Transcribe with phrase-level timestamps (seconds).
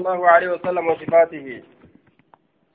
[0.00, 1.62] الله عليه وسلم وصفاته.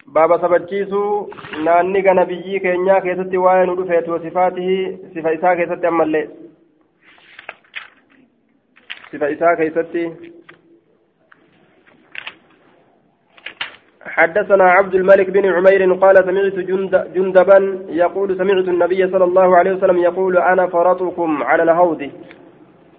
[0.08, 1.30] بابا سبجيسو
[1.65, 6.29] ناني نبيي كينيا كيستي وين ودفيت وصفاته صفة إساء كيستي أما اللي
[9.12, 10.04] صفة إساء كيستي.
[14.01, 17.57] حدثنا عبد الملك بن عمير قال سمعت جند جندبا
[17.89, 22.11] يقول سمعت النبي صلى الله عليه وسلم يقول أنا فرطكم على الهود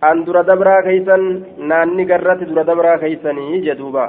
[0.09, 1.23] an dura dabraa keeysan
[1.71, 4.05] naanni garratti dura dabraa keeysanii jedhuuba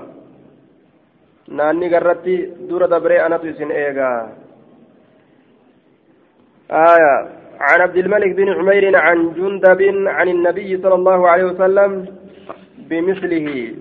[1.58, 2.36] naanni garratti
[2.70, 4.20] dura dabree anatu isin eegaa
[6.72, 7.16] آية
[7.60, 11.92] عن عبد الملك بن عمير عن جندب عن النبي صلى الله عليه وسلم
[12.90, 13.76] بمثله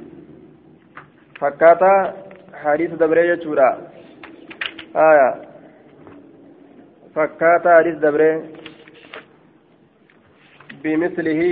[1.40, 2.14] فكاتا
[2.54, 3.70] حديث دبرية شورا
[4.96, 5.30] آية
[7.14, 8.42] فكاتا حديث دبرية
[10.84, 11.42] بمثله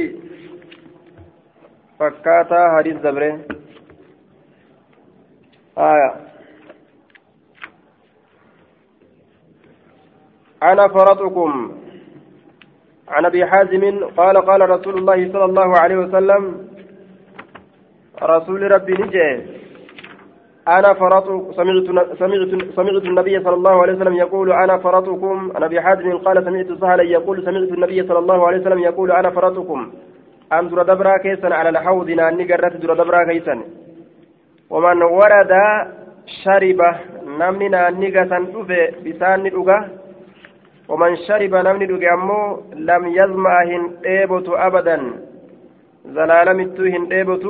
[1.99, 3.39] فكاتا حديث دبره
[5.79, 6.11] آية.
[10.63, 11.79] أنا فرطكم.
[13.09, 16.69] عن أبي حازم قال قال رسول الله صلى الله عليه وسلم
[18.23, 19.59] رسول ربي نجي.
[20.69, 21.87] أنا فرط سمعت
[22.19, 25.53] سمعت سمعت النبي صلى الله عليه وسلم يقول أنا فرطكم.
[25.57, 29.31] عن أبي حازم قال سمعت سهلا يقول سمعت النبي صلى الله عليه وسلم يقول أنا
[29.31, 29.93] فرطكم.
[30.53, 33.61] أم در دبرا كيسن على الحوض ناني قرت در دبرا كيسن.
[34.71, 35.53] ومن ورد
[36.45, 36.81] شرب
[37.27, 39.79] نمني ناني قسن دفه بسان دقه
[40.89, 44.99] ومن شرب نمني دقه أمو لم يزمع هن إيبت أبدا.
[46.05, 47.45] زلالمت هن إيبت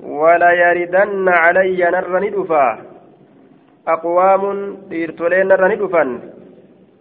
[0.00, 2.66] ولا يردن علي نرني دفا
[3.88, 4.42] أقوام
[4.92, 6.04] إرتولين نرني دفا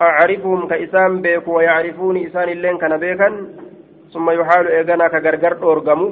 [0.01, 3.29] أعرفهم كإسان بيك ويعرفوني إسان اللين كان بيكا
[4.13, 6.07] ثم يحال إيغانا كغرغر أورغمو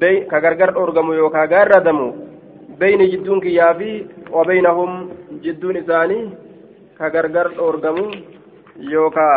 [0.00, 2.08] بي كغرغر أورغمو يوكا غاردمو
[2.80, 3.92] بين جدون كيافي
[4.36, 4.90] وبينهم
[5.44, 6.18] جدون إساني
[6.98, 8.06] كغرغر أورغمو
[8.94, 9.30] يوكا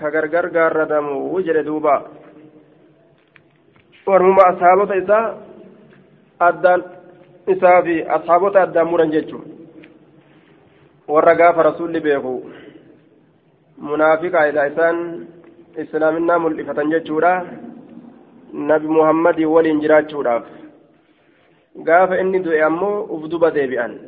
[0.00, 1.96] كغرغر غاردمو وجر دوبا.
[4.06, 5.18] ورمما أصحابة إسا
[6.48, 6.80] أدان
[7.46, 9.44] isaa fi asxaabota addaan muran jechuun
[11.08, 12.32] warra gaafa rasuulli beeku
[13.88, 15.28] munaafiqaa isaan
[15.82, 17.32] islaaminaa mul'ifatan jechuudha
[18.52, 20.44] nabi muhammadii waliin jiraachuudhaaf
[21.86, 23.98] gaafa inni du'e ammoo uf duba deebi'an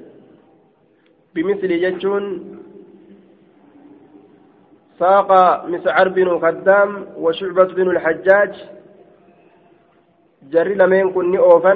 [1.35, 2.27] bimislii jechuun
[5.01, 5.31] ساق
[5.67, 8.53] مسعر بن خدام وشعبة بن الحجاج
[10.53, 11.75] جري لمن كن نئوفا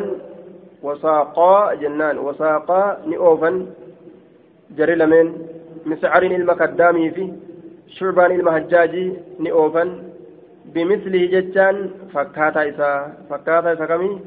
[0.82, 3.50] وساقا جنان وساقا نئوفا
[4.76, 5.26] جري لمن
[5.86, 7.06] مسعر المكدامي
[7.90, 10.02] فيه شعبان المهجاجي نئوفا
[10.64, 14.20] بمثله جتان فكاتا إسا فكاتا إسا كمي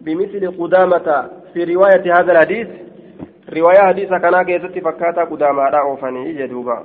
[0.00, 2.68] بمثل قدامة في رواية هذا الحديث
[3.56, 6.84] رواية حديث كان كيست فكاتا قدامة لا أوفني جدوبا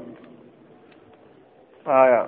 [1.88, 2.28] آية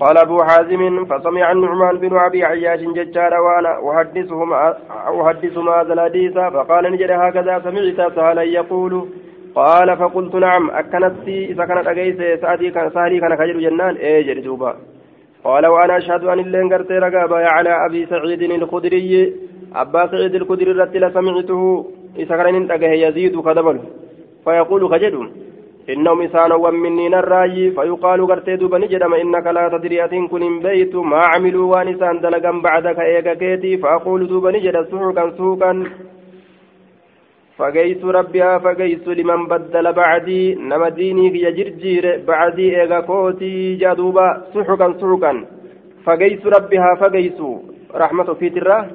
[0.00, 4.52] قال أبو حازم فسمع النعمان بن أبي عياش ججار وأنا أحدثهم
[5.22, 9.08] أحدثهم هذا الحديث فقال نجد هكذا سمعت سهلا يقول
[9.54, 10.70] قال فقلت نعم.
[10.70, 13.96] أكنت إذا كانت أجيس سأدي كان سهلي كان خجل جنان.
[13.96, 14.76] إيه جرجوبا
[15.44, 19.32] قال وأنا أشهد أن اللين قرتي رقابا على أبي سعيد الخدري.
[19.74, 21.86] أبا سعيد الخدري رتل سمعته.
[22.18, 23.78] إذا كان يزيد كدبل.
[24.44, 25.30] فيقول خجل
[25.90, 30.94] إنهم إسانوا مني الراي فيقال قرتي دوبا نجدم إنك لا تدري أتن كن بيت.
[30.94, 33.76] ما عملوا وأنسان دلقا بعدك إيقا كيتي.
[33.76, 35.72] فأقول دوبا نجد سوقا سوقا.
[37.60, 44.88] فقيس ربها فقيس لمن بدل بعدي نما ديني في جرجير بعدي إيغا كوتي جادوبا سحقا
[45.00, 45.32] سحقا.
[46.04, 47.38] فقيس ربها فقيس
[47.94, 48.86] رحمة في تراه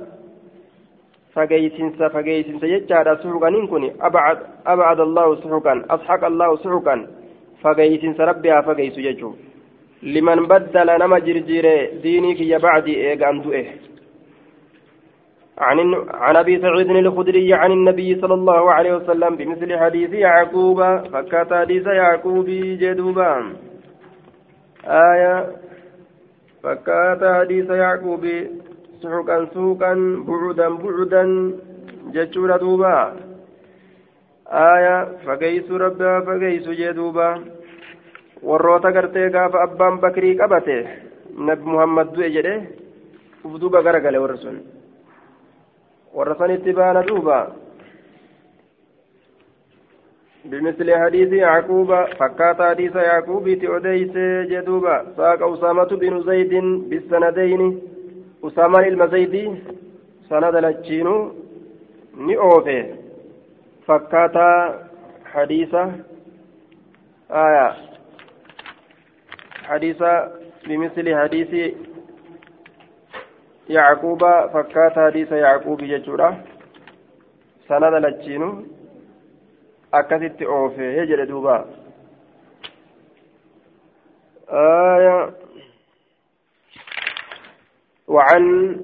[1.33, 4.37] فقيسنس فقيسنس يجعل سحقا إن أبعد
[4.67, 5.85] أبعد الله سحقا.
[5.89, 7.07] أسحق الله سحقا.
[7.61, 9.33] فقيسنس ربها فقيس يجو.
[10.03, 11.65] لمن بدل نما جرجير
[12.03, 13.65] ديني في بعدي إيغا أندوئه.
[15.57, 20.79] عن عن أبي سعيد الخدري عن النبي صلى الله عليه وسلم بمثل حديث يعقوب
[21.13, 22.45] فكات حديث يعقوب
[22.81, 23.53] جدوبا.
[24.85, 25.47] آية
[26.63, 28.25] فكات حديث يعقوب
[29.01, 29.93] سحقا سوقا
[30.27, 31.23] بعدا بعدا
[32.13, 33.13] جتشورا دوبا.
[34.47, 37.29] آية فقيس ربها فقيس جدوبا.
[38.45, 40.75] warroota gartee gaafa abbaan bakrii qabate
[41.47, 42.55] nabi muhammad du'e jedhe
[43.45, 43.53] uf
[46.15, 47.39] ورثني بان دوبا.
[50.45, 51.89] بمثل حديث يعقوب
[52.19, 54.15] فكات حديث يعقوب تؤديس
[54.51, 54.97] جدوبا.
[55.17, 56.53] ساق أسامة بن زيد
[56.89, 57.61] بالسندين.
[58.43, 59.45] أسامة المزيدي
[60.29, 61.31] sanada lachiinuu
[62.17, 62.95] ni oofe
[63.87, 64.73] fakkaataa
[65.33, 65.93] hadiisa
[67.29, 67.75] aya
[69.67, 70.31] hadiisa
[70.67, 71.13] bimisli
[73.67, 76.35] yacquuba fakkaata hadiisa yacquubi jechuudha.
[77.67, 78.63] Sanada lachiinuu
[79.91, 81.65] akkasitti oofe jedhe duuba.
[84.49, 85.29] آية
[88.07, 88.75] وعن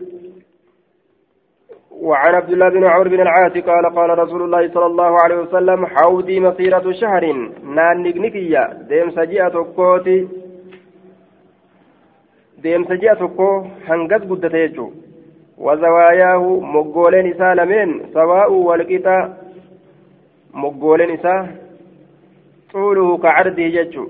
[1.91, 5.85] وعن عبد الله بن عمرو بن العاص قال قال رسول الله صلى الله عليه وسلم
[5.85, 7.31] حوضي مسيرة شهر
[7.63, 10.27] نان نكنكية ديم سجيئة كوتي
[12.63, 14.91] ديم سجيئة كو هنقذ قدتيجو
[15.57, 16.43] وزواياه
[16.75, 19.17] مقولين سالمين سواء والقطا
[20.53, 21.35] مقولين سا
[22.73, 24.05] طوله كعرضه ججو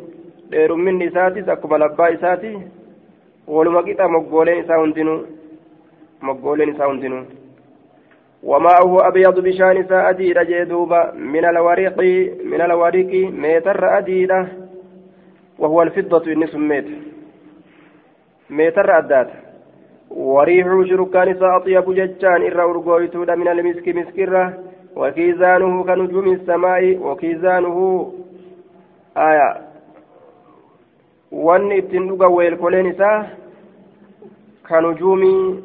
[0.52, 2.50] dheerumminni isaatis akkuma labbaa isaati
[3.48, 5.20] waluma qixa moggooleen isaa hundinuu
[6.22, 7.26] moggooleen isaa hundinuu.
[8.44, 11.98] وماءه أبيض بشان سأديد جدوبا من الورق
[12.52, 13.12] من الورق
[13.44, 14.48] ميتر أديدة
[15.60, 16.26] وهو الفضة
[18.52, 19.30] ميتر أدات
[20.12, 24.54] وريح شركان أطيب ججان إر أرغويتود من المسك مسكرة
[24.96, 27.78] وكيزانه كنجوم السماء وكيزانه
[29.18, 29.72] آية
[31.32, 33.26] weelkoleen isaa
[34.64, 35.64] kan hujuumii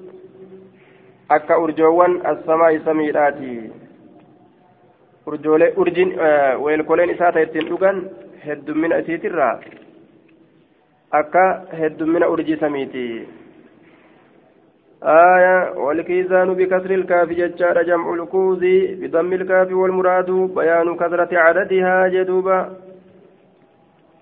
[1.28, 3.70] akka urjoowwan assamaa isa miidhaati
[5.76, 6.14] urjin
[6.62, 7.98] weelkoleen isaa ta ittiin dhugan
[8.46, 9.60] heddummina isiitirraa
[11.10, 13.26] akka heddummina urjii samiiti
[15.02, 18.60] آية والكيزان بكسر الكاف ججار جمع الكوز
[19.00, 22.70] بضم الكاف والمراد بيان كثرة عددها جدوبا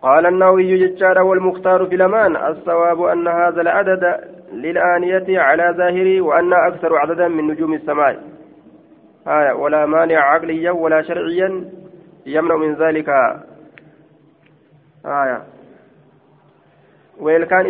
[0.03, 4.21] قال النووي ججار والمختار في الأمان الصواب أن هذا العدد
[4.53, 8.23] للآنية على ظاهره وأن أكثر عددا من نجوم السماء
[9.27, 11.65] آية ولا مانع عقليا ولا شرعيا
[12.27, 13.09] يمنع من ذلك
[15.07, 15.54] آية
[17.21, 17.67] ويلكان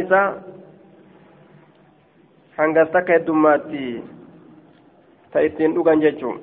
[2.93, 4.05] takka heddummaatti
[5.33, 6.39] ta ittiin dhugan jechuun.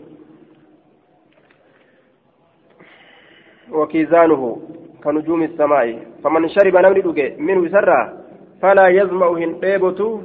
[3.72, 8.02] Wakiizaanuhu كنجوم السماء فمن شرب نمني دوغي منه سرا
[8.62, 10.22] فلا يظمأ هنديبتو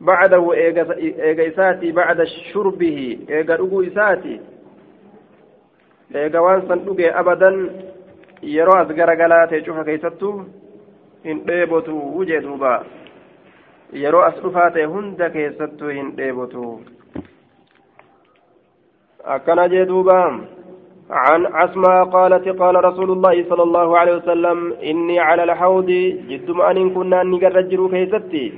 [0.00, 4.40] بعده إيغا إساتي بعد شربه إيغا دوغو إساتي
[6.14, 7.70] إيغا وانسان دوغي أبدا
[8.76, 10.44] as garagalee ta'e cufa keessattuu
[11.23, 12.73] hin dheebotu wujee duuba
[14.03, 16.69] yeroo as dhufaa ta'e hunda keessattuu hin dheebotu
[19.35, 20.17] akkana jee duuba
[21.09, 25.89] عن عسماء قالت قال رسول الله صلى الله عليه وسلم إني على الحوض
[26.29, 28.53] جد ما أن كنا نجرجر كيستي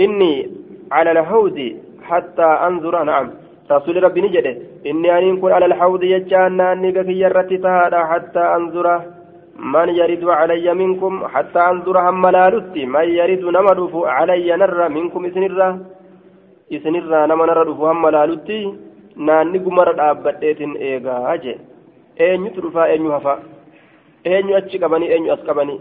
[0.00, 0.50] إني
[0.92, 1.58] على الحوض
[2.02, 3.30] حتى أنظر نعم
[3.70, 8.86] رسول ربي نجده إني أن كن على الحوض يجانا نجك يرتي تهادا حتى أنظر
[9.59, 15.79] من يرد علي منكم حتى أنظر هم ملالتي من يرد نمدف علي نر منكم إسنرا
[16.73, 18.73] إسنرا نمنر هم ملالتي
[19.17, 21.59] naanni gumara dhaabbadheetiin eegaa jee
[22.25, 23.33] eenyutu dhufaa eenyu hafa
[24.31, 25.79] eenyu achi qabanii eenyu as qabanii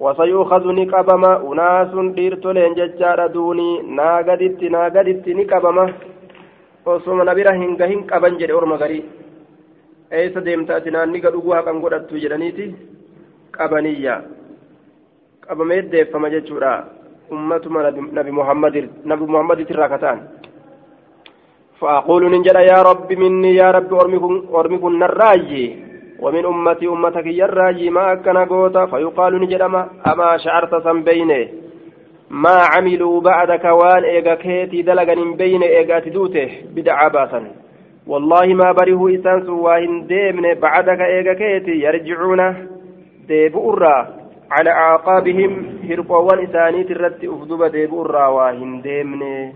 [0.00, 5.88] wasayuukazu ni qabama unaasun dhiirtoleen jechaadha duunii naa gaditti naa gaditti ni qabama
[6.94, 9.04] osoma na bira hinga hin qaban jedhe orma garii
[10.20, 11.54] eessa deemta ati naanni gadhuguu
[13.57, 14.21] qabaniyya
[15.47, 16.85] qabamee deeffama jechuudha
[17.31, 20.21] ummatuma nabi muhammaditirraa kataan
[21.81, 23.93] فأقول ننجل يا رب مني يا رب
[24.55, 25.75] أرمكن الراجي
[26.19, 29.61] ومن أمتي أمتك يا الراجي ما أكن قوتا فيقال نجل
[30.11, 31.49] أما شعرت سن بيني
[32.29, 37.41] ما عملوا بعدك وان إيغا كيتي دلغا بين إيغا تدوته بدعا باسا
[38.07, 41.73] والله ما بره إسان سواهن ديمن بعدك إيغا كيتي
[43.25, 44.07] يرجعون ديبؤرا
[44.51, 45.51] على أعقابهم
[45.89, 49.53] هرقوان إساني ترت أفدب ديبؤرا واهن ديمن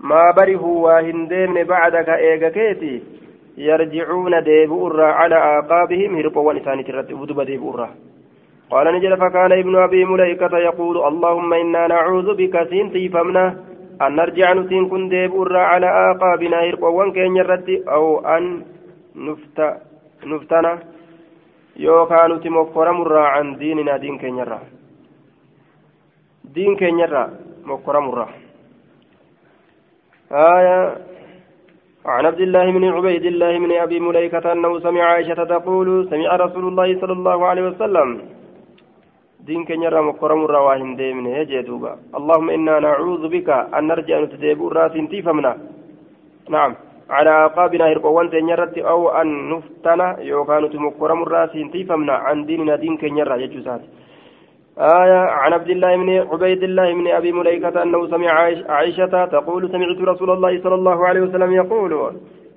[0.00, 3.02] ما بره واهندين بعدك إيغا كيتي
[3.56, 7.88] يرجعون ديبؤرا على أعقابهم هربوا ونسان ترد ودب ديبؤرا
[8.70, 13.46] قال نجل فكان ابن أبي مليكة يقول اللهم إنا نعوذ بك سنتي فمنا
[14.02, 18.04] أن نرجع نسين كن ديبؤرا على أعقابنا هربوا وانكين يرد أو
[18.36, 18.62] أن
[19.16, 19.58] نفت
[20.26, 20.78] نفتنا
[21.75, 24.59] يوكا نتي مكرمرا عن ديننا دين كينيرا
[26.55, 27.23] دين كينيرا
[27.65, 28.27] مكرمرا
[30.31, 30.97] آية
[32.05, 36.65] عن عبد الله بن عبيد الله بن أبي مليكة أنه سمع عائشة تقول سمع رسول
[36.67, 38.09] الله صلى الله عليه وسلم
[39.47, 45.53] دين كنيرا مكرم الرواهن ديمن يجدوبا اللهم إنا نعوذ بك أن نرجع نتديب الراس تيفمنا
[46.49, 46.71] نعم
[47.09, 53.35] على عقابنا هرقوان تنيرت أو أن نفتنا يوكان تمكرم الرأس تيفمنا عن ديننا دين كنيرا
[53.35, 53.81] يجوزات.
[54.77, 58.31] آية عن عبد الله بن عبيد الله بن أبي مليكة أنه سمع
[58.69, 61.93] عائشة تقول سمعت رسول الله صلى الله عليه وسلم يقول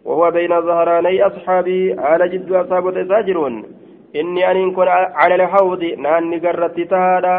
[0.05, 3.55] وهو بين ظهراني أصحابي على جد أصحابه ساجرون
[4.17, 7.35] inni aniin kun cala lhawdi naanni garratti tahaadha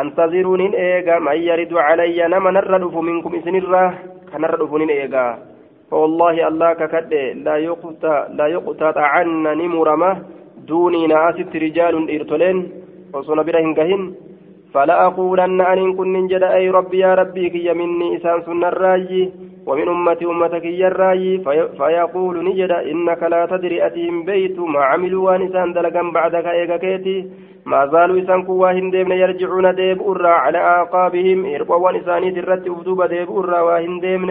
[0.00, 3.82] antaziruun hin eega man yaridu calayya nama narra dhufu minkum isinirra
[4.32, 5.24] kanarra dhufu nin eega
[5.92, 7.12] فوالله الله ككد
[7.46, 10.12] لا يقطع لا يقطع عنا نمرمة
[10.68, 12.58] دوني ناست رجال إرتلين
[13.14, 14.02] وصنا برهن كهن
[14.74, 19.22] فلا أقولن أن كن ننجد أي ربي يا ربي كي مني إسان سن الراجي
[19.68, 21.24] ومن أمتي أمتك يراي
[21.78, 27.16] فيقول نجد إنك لا تدري أتيم بيت ما عملوا ونسان دلقا بعدك إيقاكيتي
[27.70, 33.28] ما زالوا إسان كواهن ديمن يرجعون ديب أرى على أعقابهم إرقوا ونساني ترت أفدوب ديب
[33.38, 34.30] أرى واهن ديمن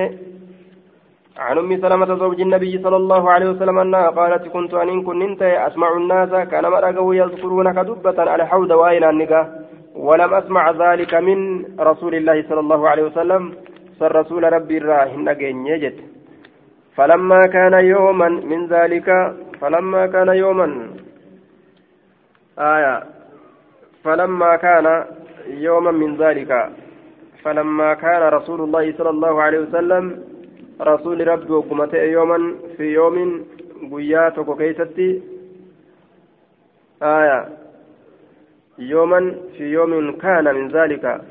[1.38, 5.98] عن أم سلمة زوج النبي صلى الله عليه وسلم أنها قالت كنت أن كنت أسمع
[5.98, 9.48] الناس كان مرقوا يذكرون كدبة على حوض وأين النقاه
[9.96, 13.54] ولم أسمع ذلك من رسول الله صلى الله عليه وسلم.
[14.00, 15.28] صار رسول ربي الراهن
[15.66, 15.96] يجد.
[16.96, 20.68] فلما كان يوما من ذلك فلما كان يوما
[22.60, 23.04] آية
[24.04, 25.06] فلما كان
[25.48, 26.70] يوما من ذلك
[27.44, 30.24] فلما كان رسول الله صلى الله عليه وسلم
[30.82, 33.46] رسول ربي وقمت يوما في يوم
[33.92, 35.22] قياتك كيستي.
[37.04, 37.50] آية.
[38.80, 41.22] يوما في يوم كان من ذلك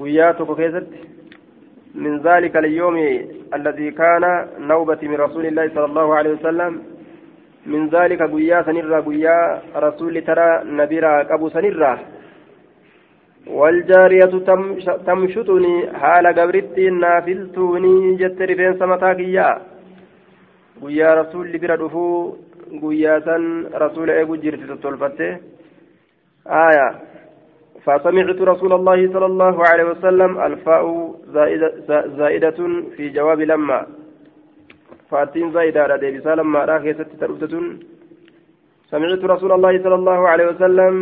[0.00, 1.00] قياتك كيستي.
[1.94, 2.96] من ذلك اليوم
[3.54, 6.82] الذي كان نوبة من رسول الله صلى الله عليه وسلم.
[7.66, 11.98] من ذلك قيا سنرى قيا رسول ترى نبيرا أبو سنرى.
[13.46, 14.34] والجارية
[15.06, 19.48] تمشطني حال قبرتي نافلتوني جت رفين سمتاكيا.
[20.82, 22.34] قيا رسول لبرا دفو
[22.82, 25.32] قيا سن رسول إيقو جرت تطلفته
[26.46, 26.88] آية.
[27.84, 31.70] فسمعت رسول الله صلى الله عليه وسلم ألفاء زائدة,
[32.18, 32.58] زائدة
[32.96, 33.86] في جواب لما.
[35.10, 37.24] فاتين زائدة ديبسا لما راكي ست
[38.90, 40.94] سمعت رسول الله صلى الله عليه وسلم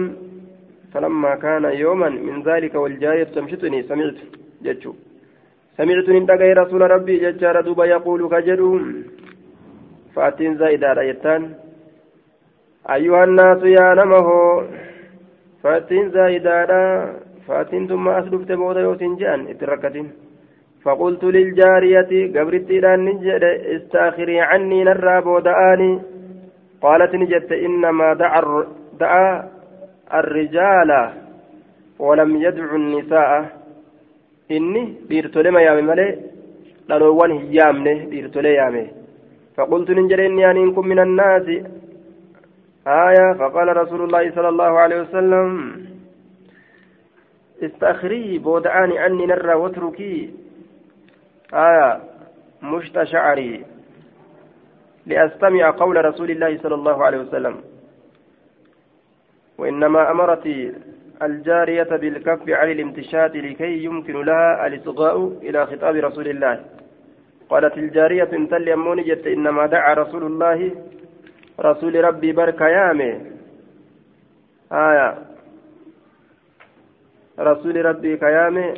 [0.93, 4.19] فلما كان يوما من ذلك والجارية تمشطني سمعت
[4.65, 4.93] جتشو.
[5.77, 8.81] سمعت نندقى رسول ربي ججار دوبا يقول كجدو.
[10.15, 11.43] فأتين زائدة يتان
[12.91, 14.29] أيها الناس يا نمه.
[15.63, 16.83] فأتين زايدادا
[17.49, 20.09] فأتين ثم أسلفت بودا يوتين جان اتركتين
[20.85, 23.45] فقلت للجارية قبرت إلى نجد
[23.77, 25.93] استأخري عني نرى بودآني
[26.83, 28.67] قالت نجدت إنما دعا
[29.01, 29.49] دعا
[30.14, 31.12] الرجال
[31.99, 33.31] ولم يدع النساء.
[34.50, 36.09] إني ديرتولي ما يامي ملي
[36.88, 38.87] لالوان هيامني ديرتولي يامي.
[39.57, 41.47] فقلت نجد إني أنكم من الناس.
[42.87, 45.73] آية فقال رسول الله صلى الله عليه وسلم
[47.62, 50.31] استأخري بودعاني عني نرى واتركي.
[51.54, 52.00] آية
[52.62, 53.64] مشت شعري.
[55.07, 57.72] لأستمع قول رسول الله صلى الله عليه وسلم.
[59.62, 60.47] وإنما أمرت
[61.23, 66.64] الجارية بالكف عن الامتشات لكي يمكن لها الإصغاء إلى خطاب رسول الله.
[67.50, 70.71] قالت الجارية تل أموني جت إنما دعا رسول الله
[71.61, 73.12] رسول ربي بركة يامي.
[74.73, 75.19] آية.
[77.38, 78.75] رسول ربي كيامي.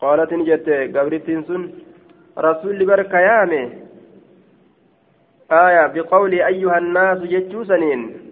[0.00, 1.72] قالت نجت قبرتين سن
[2.38, 3.64] رسول بركة يامي.
[5.52, 5.86] آية.
[5.86, 8.23] بقول أيها الناس جتشو سنين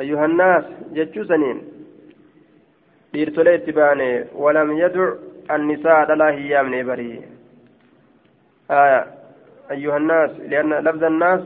[0.00, 1.58] أيها الناس جتشو سنين
[3.14, 5.04] dhiirtolee itti baane walam yadu
[5.48, 7.22] annisaa dhalaa barii
[8.68, 9.06] aya
[9.70, 11.40] أيها الناس لأن لفظ الناس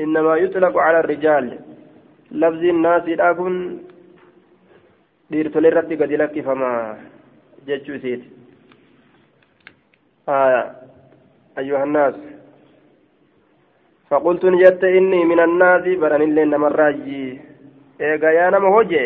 [0.00, 1.58] إنما يطلق على الرجال.
[2.30, 3.02] لفظ الناس
[5.30, 6.98] ديرت للرد قد لك فما
[7.66, 8.22] جتشو سيت
[10.28, 10.70] آه
[11.58, 12.14] أيها الناس
[14.10, 16.68] فقلت نجت إني من الناس برن اللي نما
[18.00, 19.04] يا نما هجي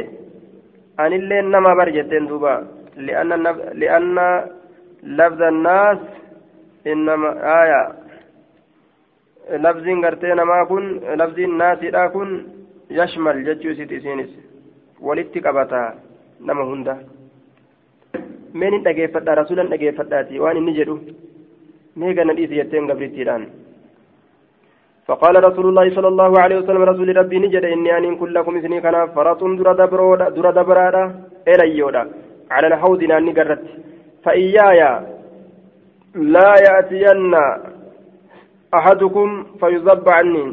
[1.00, 2.54] أن اللي نما برجتين دوبا
[2.96, 3.28] لأن
[3.82, 4.16] لأن
[5.02, 5.98] لفظ الناس
[6.86, 7.30] إنما
[7.62, 7.82] آية
[9.64, 12.30] lafziin gartee namaa kun lafziin naasiidha kun
[12.90, 14.30] yashmal jechuu isiiti isiinis
[15.00, 15.80] walitti qabata
[16.40, 16.94] nama hunda
[18.54, 20.96] mee nin dhageeffadha rasuulan dhageeffadhaati waan inni jedhu
[21.96, 23.44] mee gana dhiisi jetteen gabrittiidhaan
[25.06, 28.80] فقال رسول الله صلى الله عليه وسلم رسول ربي نجد إني أن كن لكم إثني
[28.80, 31.02] كان فرط در دبرودا در دبرادا
[31.48, 32.02] إليودا.
[32.50, 33.62] على الحوض ناني قرت
[34.24, 34.80] فإياي
[36.14, 37.34] لا يأتين
[38.74, 40.46] أحدكم فيذب عني.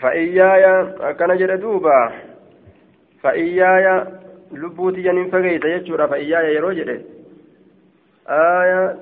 [0.00, 0.64] فإياي
[1.18, 2.12] كان جد دوبا.
[3.22, 3.86] فإياي
[4.52, 6.06] لبوتي جنين فقيت يجورا.
[6.06, 6.90] فإياي يروجد.
[8.28, 8.96] آية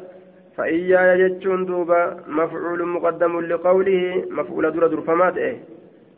[0.57, 5.57] فإياي جتشون دوبا مفعول مقدم لقوله مفعول در در فمات إيه.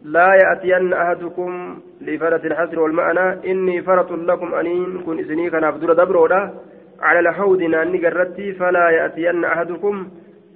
[0.02, 6.55] لا يأتين أحدكم لفرة الحسر والمعنى إني فرط لكم أنين كن إذني كان أفدر دبرودا
[7.00, 10.09] على الحوض ناني قرتي فلا يأتين أحدكم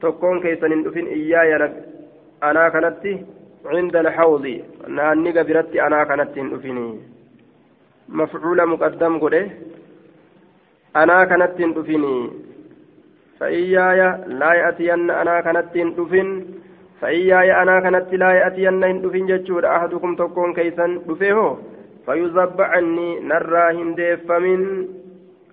[0.02, 1.56] تكون كيسن إن إياي
[2.42, 3.04] أنا كانت
[3.66, 4.60] عند الحوض.
[4.88, 6.98] ناني قبرتي أنا كانت إن
[8.08, 9.46] مفعول مقدم قده.
[10.96, 11.72] أنا كانت إن
[13.40, 16.44] فإياي لا يأتين أنا كانت دفن.
[17.00, 21.56] فإياي أنا كانت لا يأتين إن دفن جتشور أحدكم تكون كيسا دفيه
[22.06, 24.60] فيذب عني نرى هنديف من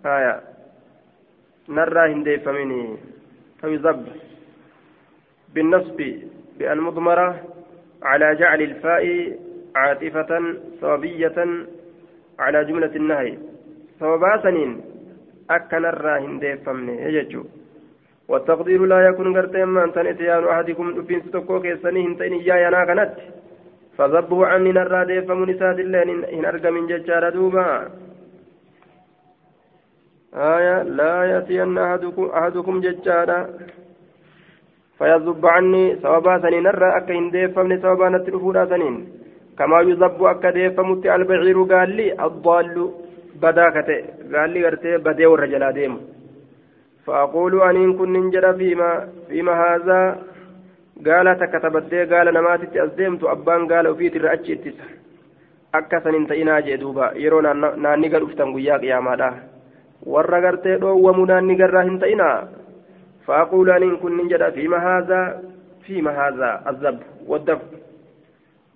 [0.06, 0.42] آية.
[1.70, 2.98] نرى هنديف مني
[3.62, 4.06] فيذب
[5.54, 6.00] بالنصب
[6.60, 7.30] بالمضمرة
[8.04, 9.06] على جعل الفاء
[9.76, 10.32] عاطفة
[10.82, 11.38] صوابية
[12.40, 13.38] على جملة النهي.
[14.00, 14.82] صوابا سنين
[15.50, 17.44] أكن الراهن ديفمني يجتشو.
[18.28, 23.12] والتقدير لا يكون غرتي ما أنت نتيان أحدكم دفين ستوكو كيسني هنتين إيايا أنا كانت
[23.98, 26.02] فذبه عني نرى ديفم نساد الله
[26.36, 27.68] إن أرقى من ججار دوبا.
[30.34, 33.40] آية لا يأتين أحدكم, أحدكم ججارا.
[34.98, 38.96] فيذب عني سوابا سنين نرى أكا إن ديفم سوابا نتلفورا سنين
[39.58, 42.76] كما يذب أكا ديفم البعير قال لي الضال
[43.42, 44.00] بداكته
[44.34, 46.17] قال لي غرتي بدي ورجلا ديمو
[47.08, 50.00] فأقول أن كن ننجر فيما فيما هذا
[51.06, 54.88] قال تكتبتي قال نماتت أزدمت أبان قال وفيت الرأتش اتسا
[55.76, 57.48] أكسن انتئنا جدوبا يرون
[57.82, 59.32] ناني قد أفتن قياك يا مادا
[60.04, 62.48] dhoowwamuudhaan ni garraa hin ta'ina
[63.28, 65.44] فأقول أن كن ننجد فيما هذا
[65.84, 67.60] فيما هذا الذب والدب.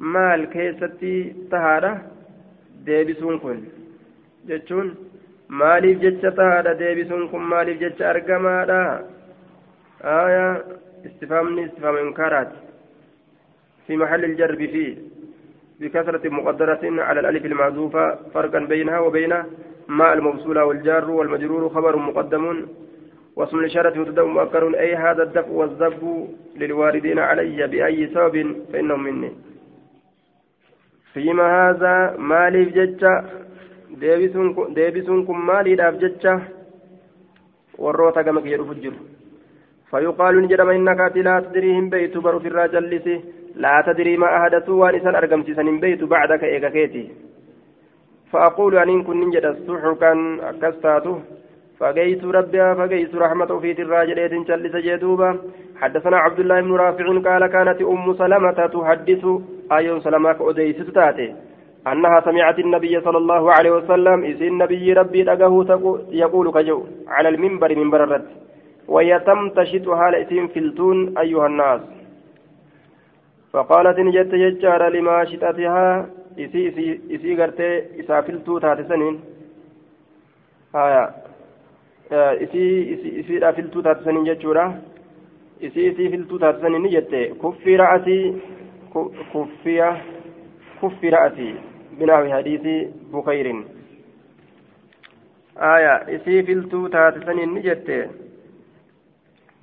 [0.02, 1.12] maal keessatti
[1.50, 1.91] tahaadha
[2.86, 3.60] deebisuun kun
[4.50, 4.88] jechuun
[5.60, 6.78] maaliif jecha tahaadha?
[6.82, 8.82] Deebisuun kun maaliif jecha argamaadha?
[10.04, 10.46] Aya
[11.08, 12.72] istifaamni istifaama inkaaraati
[13.88, 14.98] في محل الجر فيه
[15.80, 19.34] بكثرة مقدرة على الألف المعزوفة فرقا بينها وبين
[19.88, 22.68] ما الموصولة والجار والمجرور خبر مقدم
[23.36, 29.32] واسم الإشارة مبتدأ مؤكر أي هذا الدفع والذب للواردين علي بأي سبب فإنهم مني
[31.14, 33.24] فيما هذا مالي ججة
[34.77, 36.41] deebisuun kun maaliidhaaf jecha
[37.85, 38.99] warroota gama kiyya dhufu jiru
[39.91, 42.85] فيقال نجرم إنك أتي لا تدري هم بيت برو في الراجل
[43.57, 47.05] لا تدري ما أحدثوا وان إسان أرقم سيسان بيت بعدك إيقا كيتي
[48.33, 50.12] فأقول أن كن نجد سحقا
[50.51, 51.21] أكستاته
[51.79, 55.39] فقيت ربها فقيت رحمة في الراجل إذن جلس جدوبا
[55.81, 59.25] حدثنا عبد الله بن رافع قال كانت أم سلمة تحدث
[59.73, 61.35] أي سلمة أديس تاتي
[61.88, 65.65] أنها سمعت النبي صلى الله عليه وسلم إذ النبي ربي أجاه
[66.12, 68.26] يقول كجو على المنبر من بررت
[68.88, 71.82] وهي تمتشط حال إسم فلتون أيها الناس.
[73.54, 79.20] فقالت نجت يجار لما شتاتها إسي إسي إسي قرتي إسا فلتو تاتسنين
[80.76, 81.06] آية.
[82.12, 84.82] إسي إسي إسي لا فلتو تاتسنين جتشورا
[85.63, 88.20] إسي إسي فلتو تاتسنين جتة كفي رأسي
[89.34, 89.78] كفي
[90.82, 93.47] كفي رأسي بنحو حديث بخير
[95.59, 98.11] آية إسي فلتو تاتسن نجت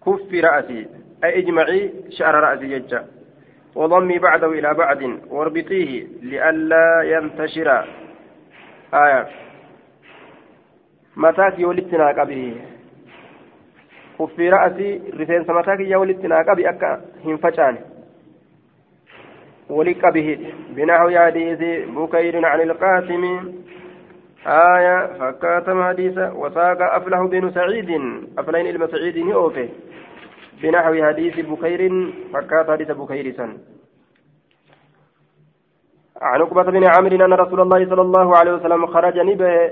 [0.06, 0.88] كف رأسي
[1.24, 3.08] أي اجمعي شعر رأسي يجا
[3.76, 7.70] وضمي بعده إلى بعد واربطيه لئلا ينتشر
[8.94, 9.28] آية
[11.18, 12.58] متاك يولتنا قبي
[14.20, 17.76] كف رأسي رفين سمتاك يولتنا قبي أكا هنفشان
[19.71, 20.39] ولك به
[20.71, 21.61] بنحو حديث
[21.97, 23.25] بكير عن القاسم.
[24.47, 27.91] آية فكاتم حديث وساق أفله بن سعيد.
[28.39, 29.69] أفلين إلما سعيد نؤفه
[30.63, 31.81] بنحو حديث بكير
[32.33, 33.59] فكات حديث بكير سن.
[36.23, 39.71] عن عقبة بن عامر أن رسول الله صلى الله عليه وسلم خرج نبه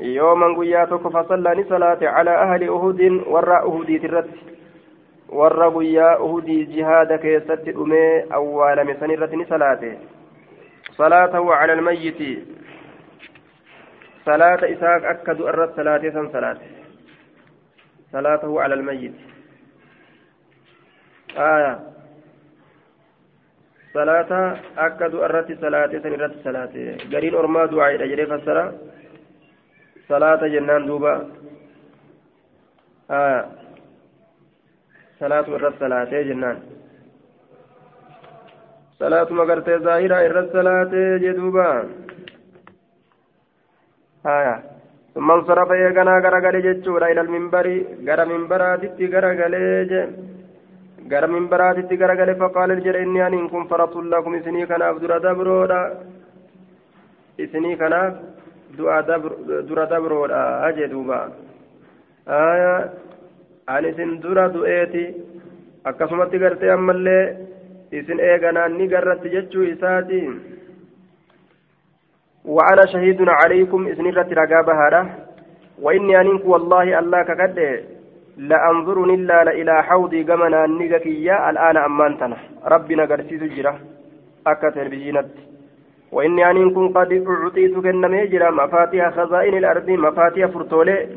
[0.00, 4.28] يوما قياتك فصلى صلاة على أهل أهود وراء أهودي ترت.
[5.40, 9.92] Warra guyyaa uhudii jihaada keessatti dhumee awwaalame san irratti ni salaate
[10.96, 12.30] salaatahu cala almayyiti
[14.24, 16.66] salaata isaa akka du'a irratti salaatee san salaate
[18.12, 19.24] salaatahu cala almayyiti
[21.46, 21.72] aya
[23.92, 26.74] صلاة أكد أرت صلاة سنرت صلاة
[27.12, 28.58] قرين أرما دعاء أجري فسر
[30.08, 31.14] صلاة جنان دوبا
[33.10, 33.61] آه
[35.22, 36.58] صلاة أرت صلاة جنان
[39.02, 40.92] صلاة مقرت ظاهرة أرت صلاة
[41.24, 41.68] جدوبا
[44.26, 44.58] آه
[45.14, 47.66] ثم انصرف يغنى غرغل جچورا إلى المنبر
[48.06, 49.54] غر منبراتي غرغل
[51.12, 55.82] غر منبراتي غرغل فقال الجر إني أن كن فرط لكم إسني كان أبدر دبرودا
[57.44, 57.94] إسني كان
[58.78, 59.02] دعاء
[59.68, 61.20] در دبرودا أجدوبا
[62.28, 62.74] آية
[63.68, 65.14] أن إسن در دؤيتي
[65.84, 67.36] akkasumatti gartee ammallee
[67.98, 70.34] isin eeganaan ni garratti jechuu isaatiin
[72.44, 75.18] وأنا شهيد عليكم إذن رت رقابها
[75.82, 77.58] وإني أنك والله الله كقد
[78.36, 83.78] لأنظر إلا إلى حوضي قمنا النقكية الآن أمانتنا ربنا قرسيس جرة
[84.46, 85.30] أكا تلفزيونات
[86.12, 91.08] وإني أنكم قد أعطيت كنما يجرى مفاتيح خزائن الأرض مفاتيح فرتولي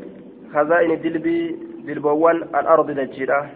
[0.54, 1.56] خزائن الدلبي
[1.86, 3.46] دلبوان الأرض دجيرة.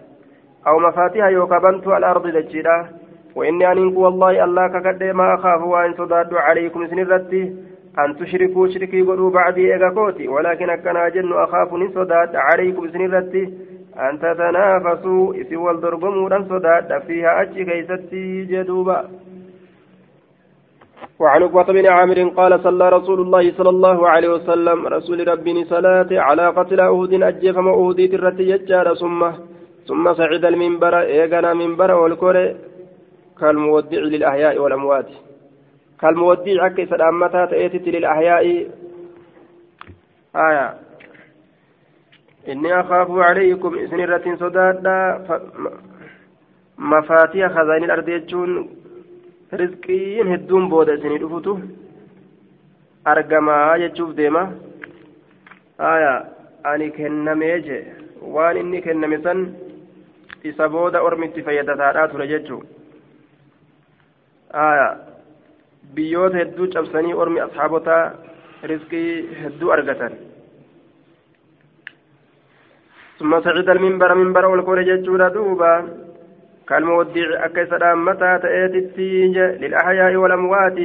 [0.66, 2.88] أو مفاتيح يوكبنت الأرض دجيرة.
[3.36, 7.42] وإني أنك والله الله كقد ما أخاف وأن صداد عليكم سنرتي
[7.98, 13.44] أن تشركوا شركي قلوا بعدي إيقاكوتي ولكن أكنا جن أخاف صداد عليكم سنرتي
[13.96, 17.02] أن تتنافسوا إسي والدرقموا أن صداد.
[17.06, 19.08] فيها أجي كيستي جدوبا.
[21.20, 26.08] وعن عقبة بن عامر قال صلى رسول الله صلى الله عليه وسلم رسول ربي صلاة
[26.12, 29.30] على قتل أهود أجف ما أهودي ترتي يجار ثم
[29.88, 32.56] ثم صعد المنبر إيقنا منبر والكوري
[33.40, 35.08] كالمودع للأحياء والأموات.
[36.00, 38.44] كالمودع أكي سلامتا تأتي للأحياء؟
[40.36, 40.74] آية.
[42.48, 45.24] إني أخاف عليكم إسن الرتين صدادا
[46.78, 48.68] مفاتيح خزائن الأرض يجون
[49.54, 51.58] رزقين هدون بودا إسني دفتو
[53.06, 54.42] أرقما يجوف ديما
[55.80, 56.24] آية
[56.66, 59.38] أني كنمي جي waan inni kenname san
[60.44, 62.66] isa booda ormitti fayyadataadhaa ture jechuudha
[65.94, 68.02] biyyoota hedduu cabsanii ormi asxaabotaa
[68.72, 69.10] rizqii
[69.42, 70.14] hedduu argatan
[73.20, 75.72] ثم صعد المنبر منبر والكون ججودا دوبا
[76.70, 79.28] كالمودع أكيس متى تأتي
[79.60, 80.78] للأحياء والأموات.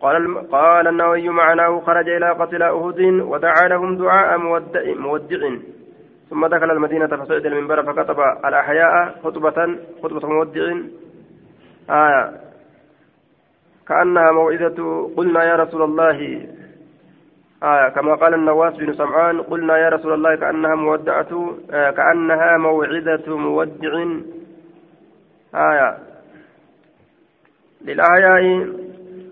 [0.00, 5.38] قال قال النووي معناه خرج إلى قتل أهد ودعا لهم دعاء مودع, مودع.
[6.30, 10.62] ثم دخل المدينة فصعد المنبر فكتب الأحياء خطبة خطبة مودع.
[11.90, 12.30] آية.
[13.88, 16.46] كأنها موعظة قلنا يا رسول الله.
[17.62, 23.36] آه كما قال النواس بن سمعان قلنا يا رسول الله كأنها مودعة آه كأنها موعظة
[23.36, 24.04] مودع.
[25.54, 25.98] آية.
[27.84, 28.68] للأحياء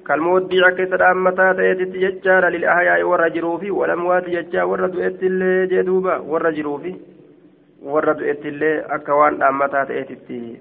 [0.06, 6.82] كالمودع كيسد أمتا تأتي يجار للأحياء والرجروف والأموات يجار ورد إتل جدوبا والرجروف
[7.82, 10.56] ورد إتل أكوان أمتا تأتي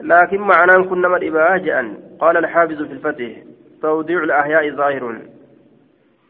[0.00, 3.30] لكن معناه كنا مرئبا جأن قال الحافظ في الفتح
[3.82, 5.18] توضيع الأحياء ظاهر.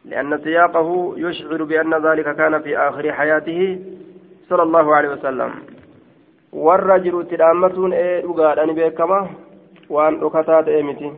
[0.05, 3.79] لأن سياقه يشعر بأن ذلك كان في آخر حياته
[4.49, 5.51] صلى الله عليه وسلم.
[6.53, 9.31] والرجل تلامتون إيه وقال أني بكما
[9.91, 11.13] وأن أكتات إيمتي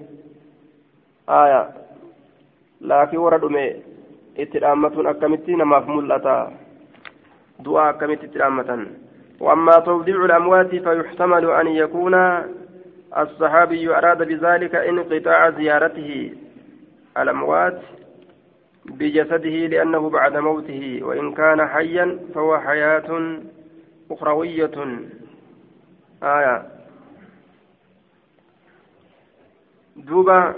[1.29, 1.71] آية
[2.81, 3.77] لكن وردمي
[4.39, 6.53] اتلامتون أكمتي نماف ملأتا
[7.61, 8.87] دعاء أكمتي تلامة
[9.41, 12.15] وأما توضيع الأموات فيحتمل أن يكون
[13.19, 16.33] الصحابي أراد بذلك انقطاع زيارته
[17.19, 17.81] الأموات
[18.85, 23.39] بجسده لأنه بعد موته وإن كان حيا فهو حياة
[24.11, 24.71] أخروية
[26.23, 26.63] آية
[29.97, 30.55] دوبا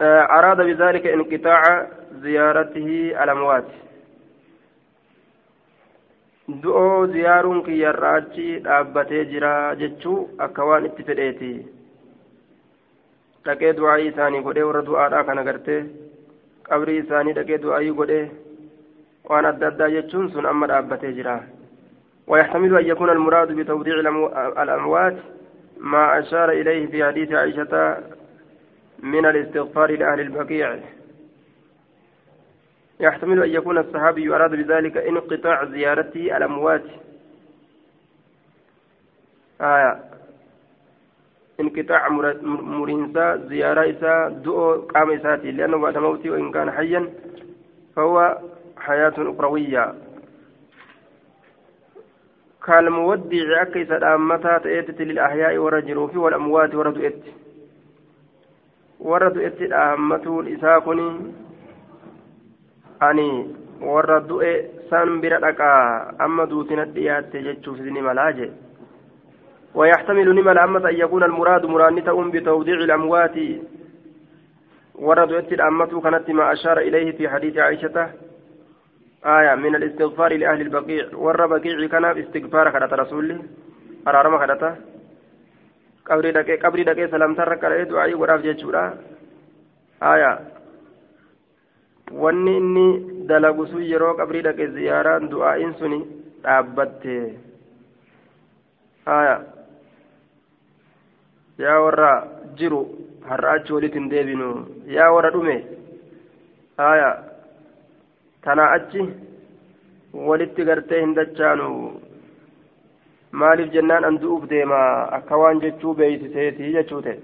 [0.00, 2.88] آه، أراد بذلك انقطاع زيارته
[3.22, 3.64] الأموات
[6.48, 11.50] du'oo ziyaaruun kiyyarraa achi dhaabbatee jira jechuu akka waan itti fedheeti
[13.48, 15.80] dhaqee du'aayii isaanii godhee warra du'aadhaa kana gartee
[16.68, 18.24] qabrii isaanii dhaqee du'aayii godhee
[19.32, 21.36] waan adda addaa jechuun sun amma dhaabbatee jira
[22.28, 23.94] ويحتمل أن يكون المراد بتوضيع
[24.62, 25.16] الأموات
[25.80, 27.96] ما أشار إليه في حديث عائشة
[29.02, 30.78] من الاستغفار لأهل البقيع.
[33.00, 36.84] يحتمل أن يكون الصحابي أراد بذلك انقطاع زيارته الأموات.
[39.60, 40.00] آية.
[41.60, 42.08] انقطاع
[42.42, 45.50] مرينسا زيارة إساء دؤو قام إساتي.
[45.50, 47.10] لأنه بعد موته وإن كان حيا
[47.96, 48.38] فهو
[48.76, 49.94] حياة أخروية.
[52.68, 57.22] كالمودع أكيس الأمتا تأتي للأحياء ورجلوا في والأموات وردوا إت.
[59.00, 61.08] وردوا إت الأمتون إساكني
[63.02, 63.30] أني
[63.80, 64.42] وردوا
[64.90, 68.50] san bira dhaqaa amma duutina dhiyaatte jechuuf ni malaaje
[69.74, 73.36] ويحتمل نمل أمة أن يكون المراد مرانتهم بتوضيع الأموات.
[74.94, 78.10] ورد الأمة كانت ما أشار إليه في حديث عائشة.
[79.24, 83.40] آية من الاستغفار لأهل البقيع ور بقيع كان استغفار كانت رسول
[84.08, 84.76] أرارما كانت
[86.06, 88.94] قبري دكي قبري دكي سلام ترك دعائي وراف جيشورا
[90.02, 90.58] آية
[93.78, 95.98] sun yeroo qabrii dhaqe ziyaaraan du'aa'iin suni
[96.42, 97.14] dhaabbatte
[99.06, 99.36] haya
[101.58, 102.12] yaa warra
[102.58, 102.80] jiru
[103.28, 104.48] har'a achi walitti hin deebinu
[104.96, 105.56] yaa warra dhume
[106.78, 107.10] haya
[108.48, 109.08] tanaa achi
[110.28, 111.68] walitti gartee hin dachaanu
[113.40, 114.80] maaliif jennaan an du'uuf deema
[115.18, 117.16] akka waan jechuu beeysiseeti jechuu ta'e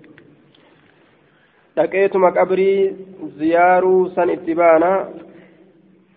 [1.76, 2.78] dhaqeetuma qabrii
[3.38, 4.90] ziyaaruu san itti baana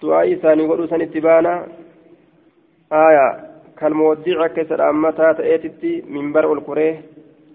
[0.01, 1.53] du'aa isaanii godhuu san itti baana
[3.03, 3.25] aya
[3.79, 6.93] kalmooddiic akka isa dhaammataa ta'eetitti minbara ol koree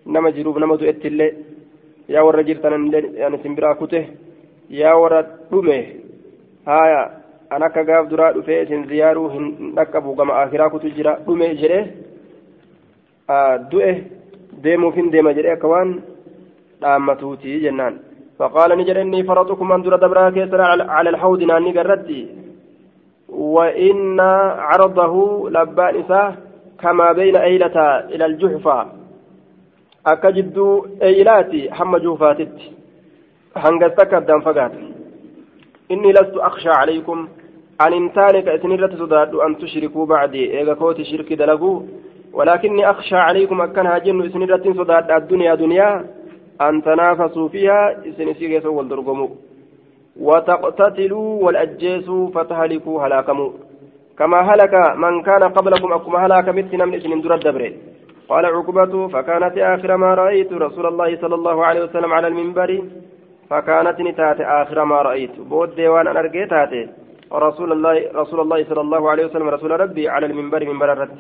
[0.07, 1.33] nama jiruuf nama du'etti illee
[2.15, 2.91] yaa warra jirtan
[3.39, 4.01] isin biraa kute
[4.81, 5.79] yaa warra dhume
[6.67, 7.03] haya
[7.55, 11.19] an akka gaaf duraa dhufee isin ziyaaruu hin dhaqqabu gama akiraa kutu jira.
[11.27, 11.81] Dhume jedhe
[13.71, 13.93] du'e
[14.65, 15.93] deemuuf hin deema jedhe akka waan
[16.81, 18.01] dhaammatuuti jennaan.
[18.39, 20.61] فقال نجر إني فرطكم أن در دبرا كيسر
[20.91, 22.29] على الحوض ناني قردي
[23.29, 24.21] وإن
[24.71, 25.15] عرضه
[25.51, 26.35] لبان إساه
[26.81, 27.77] كما بين أيلة
[28.13, 28.87] إلى الجحفة
[30.07, 32.57] أكجد أيلاتي حم جوفاتت
[33.57, 34.73] هنغستك الدم فقات
[35.91, 37.29] إني لست أخشى عليكم
[37.87, 40.59] أن إنتانك إسنرة صداد أن تشركوا بعدي.
[40.59, 41.81] إيغا كوتي شرك دلقوا
[42.33, 46.05] ولكني أخشى عليكم أكنها جن إسنرة صداد الدنيا دنيا
[46.61, 49.29] أن تنافسوا فيها إسنسيغيس والدرقموا
[50.21, 53.51] وتقتتلوا والأجيسوا فتهلكوا هلاكموا
[54.19, 57.73] كما هلك من كان قبلكم أكما هلاك مثل من إسن در الدبر
[58.29, 62.83] قال عقبة فكانت آخر ما رأيت رسول الله صلى الله عليه وسلم على المنبر.
[63.51, 65.41] فكانت نتات آخر ما رأيت.
[65.51, 66.73] بود ديوان أن أرقيتات
[67.33, 71.19] رسول الله رسول الله صلى الله عليه وسلم رسول ربي على المنبر منبر الرد.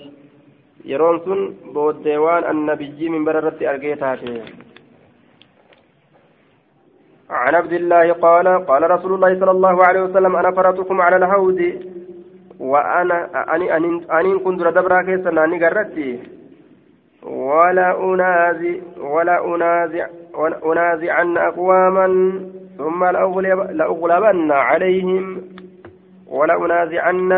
[0.84, 4.22] يرون سن بود ديوان النبي منبر الرد أرقيتات
[7.30, 11.60] عن عبد الله قال قال رسول الله صلى الله عليه وسلم أنا فرطكم على الحوض
[12.60, 13.16] وأنا
[13.54, 16.18] أني أني أني كنت دبرا كيسا ناني قرتي
[17.22, 20.06] ولا أنازع ولا أنازع
[20.70, 22.06] أنازعن أقواما
[22.78, 25.24] ثم لأغلبن عليهم.
[26.32, 27.32] ولا أنازعن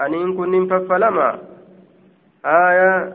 [0.00, 1.38] أن كن ففلما
[2.46, 3.12] آية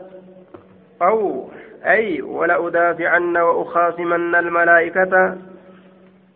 [1.02, 1.48] أو
[1.84, 5.36] أي ولا أدافعن وأخاصمن الملائكة.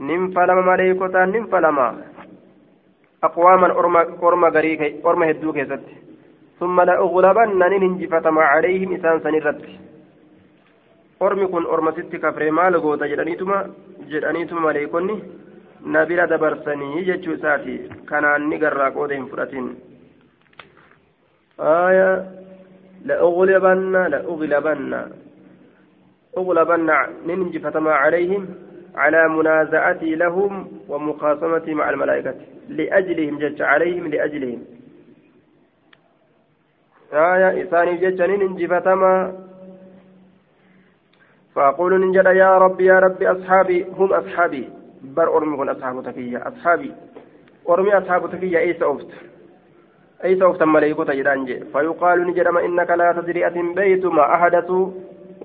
[0.01, 1.79] ننفلم ملائكة ننفلم
[3.25, 3.67] أقواما
[4.23, 5.81] أرمى غريك أرمى هدو كيست
[6.61, 9.63] ثم لأغلبن ننجفتم عليهم إسان سنرت
[11.23, 13.59] أرمي كن أرمى ست كفر مال غوتا جدانيتما
[14.11, 14.71] جدانيتما
[15.85, 19.77] ملائكوني نبيل دبرسني جتشو ساتي كان نقرى قودهم فراتين
[21.61, 22.31] آية
[23.05, 25.11] لأغلبن لأغلبن
[26.39, 26.91] أغلبن
[27.27, 28.47] ننجفتم عليهم
[28.95, 32.35] على منازعتي لهم ومخاصمتي مع الملائكة
[32.69, 34.65] لأجلهم جج عليهم لأجلهم
[37.13, 39.33] آية إساني ججنين انجفتما
[41.55, 44.69] فأقول ننجد يا رب يا رب أصحابي هم أصحابي
[45.17, 46.93] بر أرمي أصحاب تكية أصحابي
[47.69, 49.07] أرمي أصحاب تكية أيس أفت
[50.25, 54.91] أيس أفت ملائكة جدانجي فيقال نجرم إنك لا تدري أتم بيت ما أحدثوا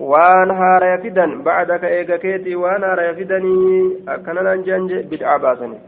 [0.00, 3.80] waan haaraya fidan bacdaka eega keetii waan haaraya fidanii
[4.14, 5.78] akkananaan jeanje bid'aa baasani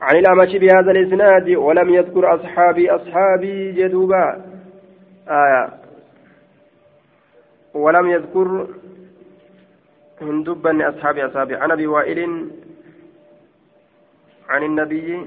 [0.00, 4.44] عن الأمش بهذا الإسناد ولم يذكر أصحابي أصحابي جدوبا
[5.28, 5.68] آية
[7.74, 8.66] ولم يذكر
[10.20, 11.56] هندبا أصحابي أصحابي.
[11.56, 12.50] عن أبي وائل
[14.48, 15.26] عن النبي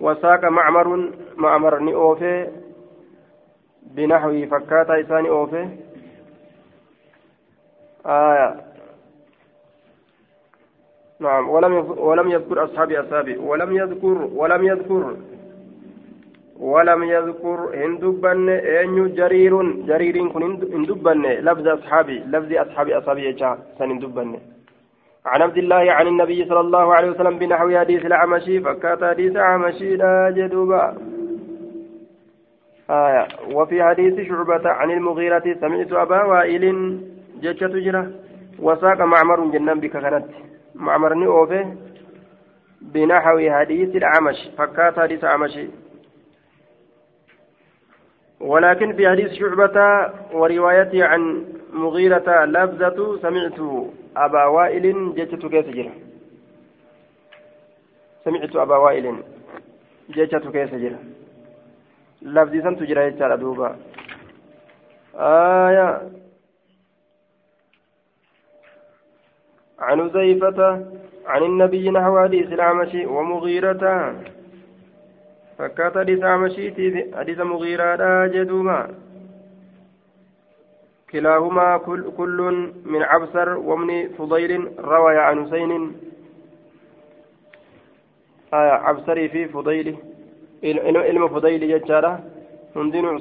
[0.00, 2.50] وساق معمر معمر نئوفي
[3.82, 5.68] بنحو فكاتا إساني أوفي.
[8.06, 8.66] آية.
[11.20, 11.48] نعم.
[11.48, 15.16] ولم ولم يذكر أصحاب أصحابه ولم يذكر ولم يذكر.
[16.60, 20.42] ولم يذكر هندبن أن جرير جرير كن
[20.74, 24.38] هندبن لفظ أصحابي لفظ أصحاب أصحابي يجا سنندبن
[25.26, 29.96] عن عبد الله عن النبي صلى الله عليه وسلم بنحو حديث الأعمشي فكات حديث أعمشي
[29.96, 30.96] لا جدوبا
[32.90, 33.26] آية.
[33.54, 36.64] وفي حديث شعبة عن المغيرة سمعت أبا وائل
[37.42, 38.06] جتة تجرى
[38.58, 40.26] وساق معمر جنان بك كانت
[40.74, 41.64] معمرني أوفي
[42.80, 45.58] بنحو حديث الأعمش فكات حديث أعمش
[48.40, 53.60] ولكن في حديث شعبة وروايته عن مغيرة لفظة سمعت
[54.16, 55.92] أبا وائل جتة كيف جرى
[58.24, 59.22] سمعت أبا وائل
[60.10, 60.98] جتة كيف جرى
[62.22, 63.76] لفظي سنت جرى يجعل دوبا.
[65.14, 66.10] آية.
[69.78, 70.86] عن زيفة
[71.26, 74.14] عن النبي نحو حديث الأعمش ومغيرة.
[75.60, 78.88] حديث أعمشيتي حديث مغيرة جدوما
[81.10, 85.96] كلاهما كل, كل من عبسر ومن فضيل روى عن حسين
[88.54, 89.96] آية عبسري في فضيل
[90.64, 92.20] علم فضيل ججارة
[92.76, 93.18] هندين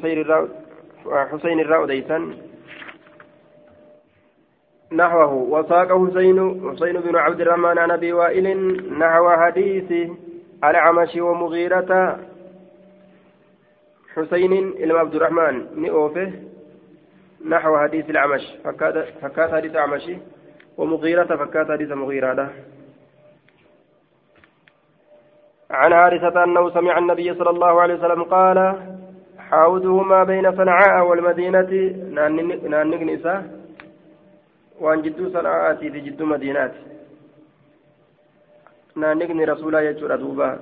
[1.32, 2.38] حسين الراء ديسان
[4.92, 8.48] نحوه وساق حسين حسين بن عبد الرحمن عن ابي وائل
[9.00, 10.10] نحو حديث
[10.64, 12.20] الأعمش ومغيرة.
[14.14, 16.34] حسين إلى عبد الرحمن نئوفه.
[17.50, 18.58] نحو حديث الأعمش
[19.22, 20.12] فكات حديث الأعمش
[20.78, 22.52] ومغيرة فكات حديث مغيرة.
[25.72, 28.80] عن حارثة أنه سمع النبي صلى الله عليه وسلم قال
[29.38, 31.72] حوضه ما بين صنعاء والمدينة.
[32.70, 33.66] نان نساء.
[34.80, 36.74] وأن جدو صنعاء في جدو مدينات.
[39.80, 40.60] يجور دوبا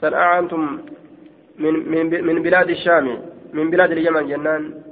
[0.00, 0.78] صنعاء أنتم
[1.58, 3.06] من من من بلاد الشام
[3.52, 4.82] من بلاد اليمن جنان.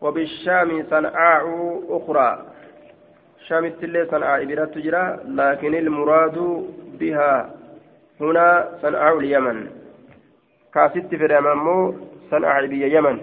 [0.00, 1.46] وبالشام صنعاء
[1.88, 2.30] أخرى.
[3.46, 6.38] شام التلي صنعاء بلاد تجرى لكن المراد
[7.00, 7.54] بها
[8.20, 9.58] هنا صنعاء اليمن.
[10.74, 11.66] كاست في اليمن
[12.30, 13.18] صنعاء اليمن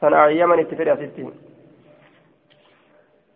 [0.00, 1.32] صنعاء اليمن اتفر ستين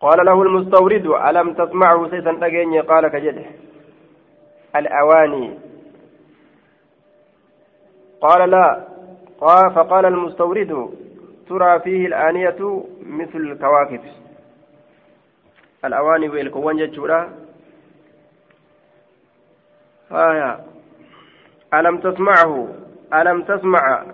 [0.00, 2.32] قال له المستورد ألم تسمعه سيسا
[2.80, 3.44] قال كجده.
[4.76, 5.58] الأواني.
[8.20, 8.86] قال لا.
[9.40, 10.90] قال فقال المستورد
[11.48, 14.00] ترى فيه الآنية مثل الكواكب.
[15.84, 17.32] الأواني والكوان جتشورا.
[20.12, 20.60] آية.
[21.74, 22.68] ألم تسمعه؟
[23.14, 24.04] ألم تسمع؟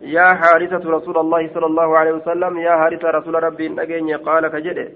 [0.00, 4.92] يا حارثة رسول الله صلى الله عليه وسلم يا حارثة رسول ربي نجيني قال كجده.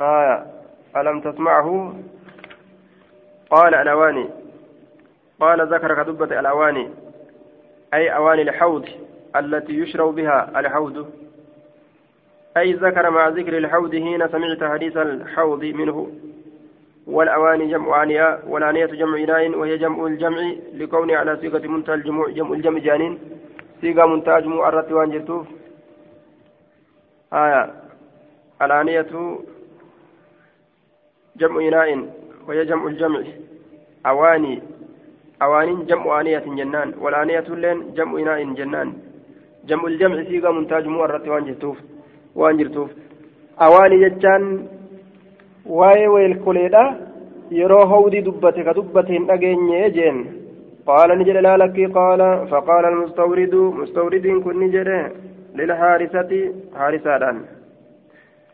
[0.00, 0.46] آية
[0.96, 1.94] ألم تسمعه؟
[3.50, 4.28] قال الأواني.
[5.40, 6.90] قال ذكر كدبة الأواني.
[7.94, 8.88] أي أواني الحوض
[9.36, 11.10] التي يشرب بها الحوض.
[12.56, 16.10] أي ذكر مع ذكر الحوض حين سمعت حديث الحوض منه.
[17.06, 22.52] والأواني جمع آنية والآنية جمع إناء وهي جمع الجمع لكون على صيغة منتهى الجموع جمع
[22.52, 23.18] الجمع جانين.
[23.80, 25.46] صيغة منتهى جموع الرت وانجرتوف
[27.32, 27.72] آية.
[28.62, 29.06] الآنية
[31.40, 31.88] جمع إناء
[32.48, 33.22] وهي جمع الجمع.
[34.06, 34.62] أواني
[35.42, 38.92] أوان جمع آنية جنان والآنية لين جمع إناء جنان.
[39.68, 41.78] جمع الجمع سيغا منتاج مؤرة وانجرتوف
[42.34, 42.90] وانجرتوف
[43.60, 44.42] أواني جتان
[45.66, 46.84] واي ويلكوليدا
[47.50, 50.18] يرو هودي دبته كدبته نغيني جين.
[50.86, 52.20] قال نجد لا لك قال
[52.50, 54.88] فقال المستورد مستورد كن نجد
[55.54, 56.32] للحارثة
[56.78, 57.16] حارثة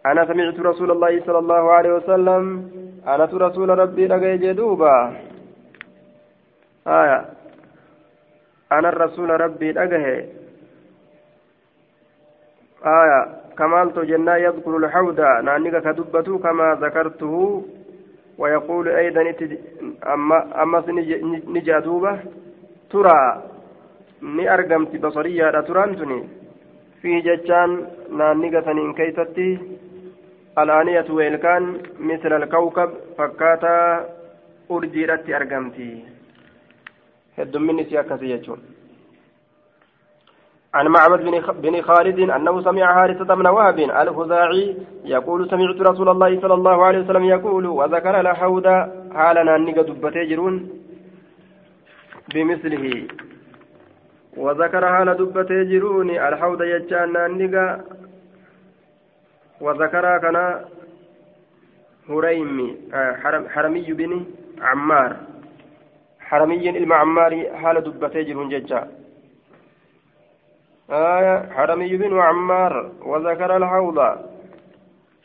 [0.06, 2.70] أنا سمعت رسول الله صلى الله عليه وسلم
[3.06, 5.16] أنا رسول ربي لقي جدوبا
[6.86, 7.24] آية.
[8.72, 10.06] أنا الرسول ربي أجه
[12.86, 13.20] آية.
[13.58, 15.20] كمالت جنة يذكر الحوض.
[15.20, 17.64] نانيك كدبته كما ذكرته.
[18.38, 19.34] ويقول أيضا
[20.06, 20.84] أما أما
[21.46, 22.18] نجادوبة
[22.90, 23.42] ترى.
[24.22, 26.18] ni argamti basariyyaadha turaan tuni
[27.02, 27.72] fi jechaan
[28.18, 29.46] naanniga saniin keeysatti
[30.56, 31.64] alaaniyatu weelkaan
[31.98, 34.00] misla alkawkab fakkaataa
[34.68, 36.12] urjiidhatti argamti.
[37.38, 38.60] هدومني سياكسي يجون
[40.74, 41.20] عن معبد
[41.62, 46.98] بن خالد أنه سمع حارثة بن وهب الخزاعي يقول سمعت رسول الله صلى الله عليه
[46.98, 48.66] وسلم يقول وذكر الحوض
[49.14, 50.54] حالنا نيجا دبتي جرون
[52.34, 53.06] بمثله
[54.36, 57.66] وذكر حال دبتي جرون الحوض يجان نيجا
[59.64, 60.36] وذكر كان
[62.08, 62.68] هريمي
[63.54, 64.12] حرمي بن
[64.68, 65.16] عمار.
[66.20, 68.80] حرمي المعماري حال دبتي جرون ججا.
[70.90, 72.74] آية حرمي بن عمار
[73.10, 73.98] وذكر الحوض.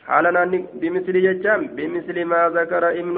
[0.06, 0.44] حالنا
[0.80, 3.16] بمثل ججام بمثل ما ذكر ابن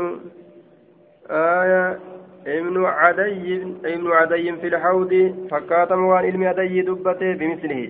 [1.31, 1.99] آية
[2.47, 5.13] ابن عدي ابن عدي في الحوض
[5.51, 7.83] فكاتم وان علم عدي دبته بمثله.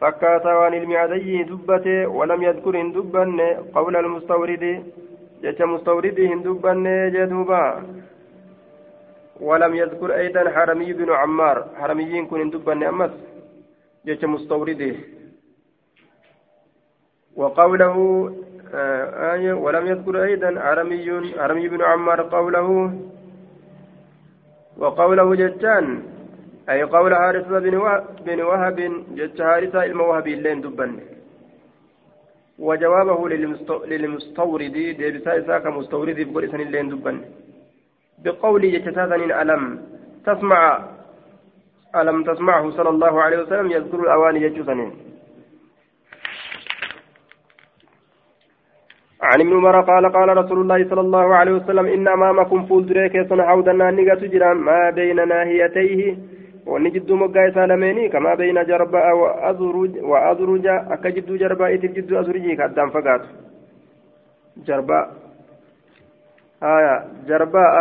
[0.00, 3.40] فكاتا وان علم عدي دبته ولم يذكر دبن
[3.74, 4.64] قول المستورد
[5.42, 7.64] جت مستورد دبن جدوبا
[9.40, 13.10] ولم يذكر أيضا حرمي بن عمار حرميين كن دبن أمس
[14.06, 14.94] جت مستورده
[17.36, 17.96] وقوله
[19.34, 21.06] آية ولم يذكر أيضا عرمي
[21.38, 22.68] عرمي بن عمار قوله
[24.78, 26.02] وقوله جتان
[26.70, 28.78] أي قول حارث بن وهب وهب
[29.16, 30.92] جت حارثة الموهب اللين دبن.
[32.58, 33.28] وجوابه
[33.92, 37.16] للمستورد ديبسا إساك مستورد بقول إسان اللين دبن.
[38.24, 39.62] بقول جتساسن ألم
[40.26, 40.62] تسمع
[41.96, 44.92] ألم تسمعه صلى الله عليه وسلم يذكر الأواني جتسنين
[49.22, 53.28] عن ابن عمر قال قال رسول الله صلى الله عليه وسلم إن أمامكم فول دريك
[53.28, 56.16] سن حوضا نانيغا تجرا ما بين ناهيتيه
[56.70, 63.22] ونجد مقا سالميني كما بين جرباء وأزرج وأزرج أكجد جرباء تجد أزرجي كأدام فقات
[64.66, 65.04] جرباء
[66.62, 66.94] آية
[67.28, 67.74] جرباء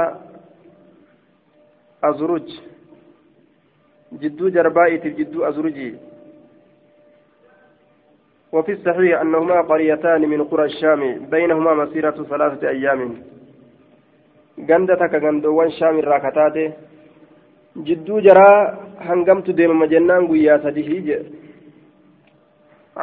[2.04, 2.48] أزرج
[4.14, 5.96] جدو جرباء تجد أزرجي
[8.52, 13.22] وفي الصحيح أنهما قريتان من قرى الشام بينهما مسيرة ثلاثة أيام
[14.70, 16.00] غندتك غندوان شام
[17.88, 18.52] جدو جرى
[19.08, 21.08] هنقمت ديم مجنان قيا سديه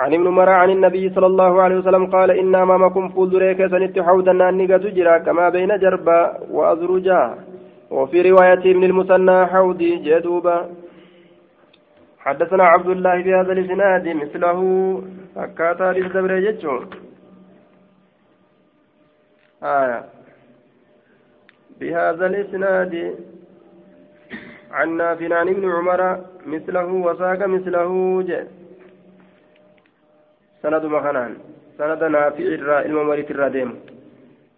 [0.01, 4.33] عن ابن مرى عن النبي صلى الله عليه وسلم قال إن أمامكم فولدريك سنت حودا
[4.33, 6.21] نانيقة تجرى كما بين جربا
[6.57, 7.23] وأزرجا
[7.91, 10.59] وفي رواية ابن المثنى حودي جدوبا.
[12.19, 14.61] حدثنا عبد الله بهذا الإسناد مثله.
[15.37, 16.85] hadis dabre jechuun
[19.63, 20.05] آية.
[21.81, 23.15] بهذا الإسناد
[24.77, 26.01] عن نافع عن ابن عمر
[26.47, 27.91] مثله وساق مثله
[28.29, 28.47] جاء.
[30.63, 31.33] سند مخنان.
[31.79, 33.71] سند نافع الرا الممرك الرادم.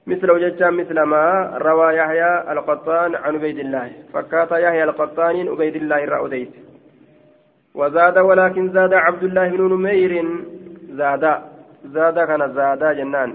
[0.06, 1.24] مثله جتان مثل ما
[1.66, 3.88] روى يحيى القطان عن عبيد الله.
[4.12, 6.52] فكات يحيى القطان عبيد الله الرأوديت
[7.74, 10.12] وزاد ولكن زاد عبد الله بن نمير.
[10.98, 11.34] زادا
[11.94, 13.30] زادا كان زادا جنان.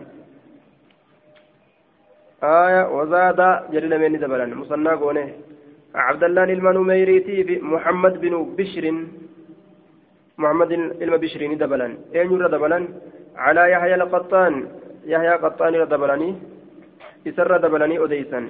[2.44, 5.30] آية وزادا جلل من دبلان مصنع قونه.
[5.96, 8.86] عبد الله المنوميريتي في محمد بن بشر
[10.38, 10.72] محمد
[11.24, 12.84] bishrii ni dabalan eenyurra dabalan
[13.38, 14.54] calaa yahya alqaxaan
[15.14, 16.34] yahyaa qaxaanirra dabalanii
[17.30, 18.46] isarra dabalanii odeysan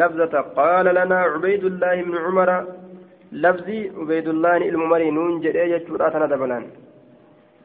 [0.00, 2.58] labzata qaala lanaa cubaydullaahi ibnu cumara
[3.44, 6.64] labzii cubaydullaahi ilmu marii nuun jedhee jechuudha tana dabalan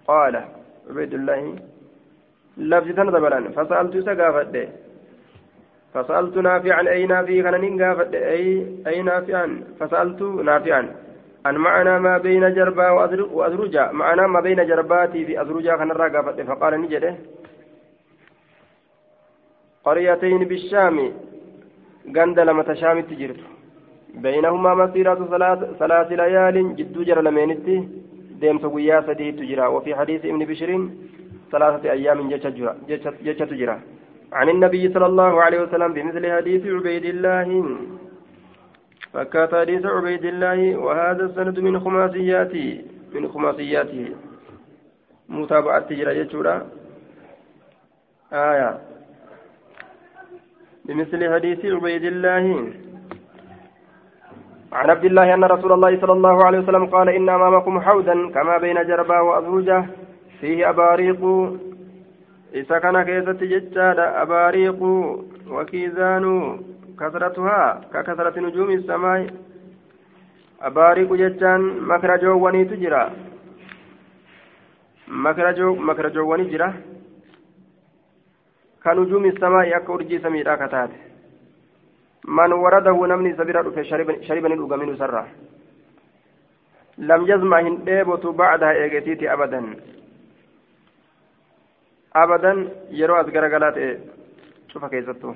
[0.10, 0.42] qaala
[0.90, 1.42] عبيد الله
[2.72, 4.56] لفظ تندبرا فسألت سقافت
[5.94, 10.96] فسألت نافعا أي نافع كان نقافت أي أي نافعا فسألت نافعا
[11.46, 12.90] أن معنا ما بين جربا
[13.38, 15.92] وأزرجا معنا ما بين جرباتي في أزرجا كان
[16.48, 17.16] فقال نجده
[19.86, 21.12] قريتين بالشام.
[22.16, 23.04] غند لما تشام
[24.14, 25.20] بينهما مسيرة
[25.80, 27.78] ثلاث ليال جد جر لمينتي
[28.42, 30.90] deemsa guyyaa sadiitu jira وفي حديث ابن بشر
[31.52, 33.80] ثلاثة أيام جتشت جرا
[34.34, 37.78] عن النبي صلى الله عليه وسلم بمثل حديث عبيد الله.
[39.14, 42.82] فكات حديث عبيد الله وهذا السند من خماسياته
[43.14, 44.06] من خماسياته.
[45.30, 46.56] متابعة تجرى جتشورا
[48.34, 48.72] آية.
[50.86, 52.46] بمثل حديث عبيد الله.
[54.72, 58.58] عن عبد الله أن رسول الله صلى الله عليه وسلم قال إن أمامكم حودا كما
[58.58, 59.86] بين جربا وأزوجة
[60.40, 61.22] فيه أباريق
[62.54, 64.80] إذا كان كيست ججاد أباريق
[65.48, 66.26] وكيزان
[67.00, 69.28] كثرتها ككثرة نجوم السماء
[70.62, 73.04] أباريق ججان مكرجو وني تجرى
[75.08, 76.74] مكرجو مكرجو وني جرى
[78.84, 81.00] كنجوم السماء أكورجي سميرا كتاته
[82.26, 83.82] من ورده نمني سبيرا دفه
[84.28, 85.28] شربني دوغا منه سرا
[86.98, 89.34] لم يزمع هندبت بعدها ايغتيتي
[92.16, 93.78] ابدا ابدا يرو ازغر غلات
[94.72, 95.34] شوف كيزتو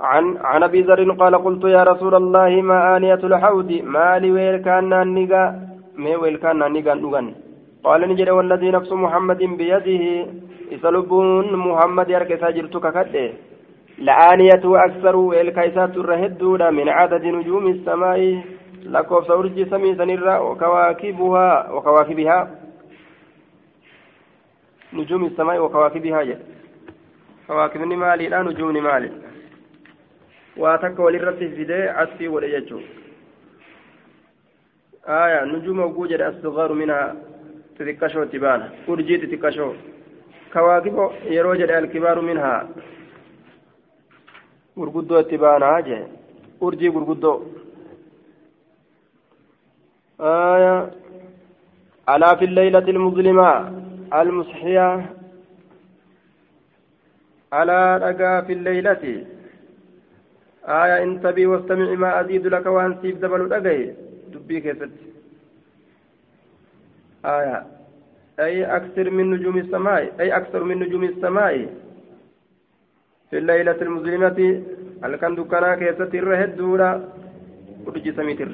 [0.00, 4.56] عن عن ابي ذر قال قلت يا رسول الله ما آنية الحوض ما لي ويل
[4.66, 5.44] كان نيغا
[5.96, 7.26] ما ويل كان نيغا نوغان
[7.84, 10.04] قال نجد والذي نفس محمد بيده
[10.74, 13.32] إسلبون محمد يركز جرتك كده
[14.06, 18.20] لآنية أكثر الكيسات الرهدود من عدد نجوم السماء
[18.94, 22.38] لكوف سورج سمي سنرا وكواكبها وكواكبها
[24.92, 26.38] نجوم السماء وكواكبها جل
[27.46, 29.12] كواكب مالي لا نجوم مالي
[30.58, 32.80] waa takka walirratti fidee asfii godhe jechuu
[35.06, 37.14] aya nujuma oguu jedhe astigaaru minhaa
[37.76, 39.74] xixiqqashoo itti baana urjii xixiqqashoo
[40.52, 42.58] kawaakibo yeroo jedhe alkibaaru minhaa
[44.76, 46.02] gurguddoo itti baanaa jee
[46.60, 46.90] urjii
[54.10, 55.02] almusxiyaa
[57.60, 59.14] alaa dhagaa fi lleylati
[60.78, 63.86] aya intabii wastamici maa aziidu laka waan siif dabalu dhagaye
[64.32, 65.08] dubbii keessatti
[67.24, 67.66] آية
[68.40, 71.54] أي أكثر من نجوم السماء أي أكثر من نجوم السماء
[73.30, 74.62] في الليلة المظلمة
[75.04, 76.90] هل كان دكانا كيسة الرهد دورا
[77.86, 78.48] ورجي سميتر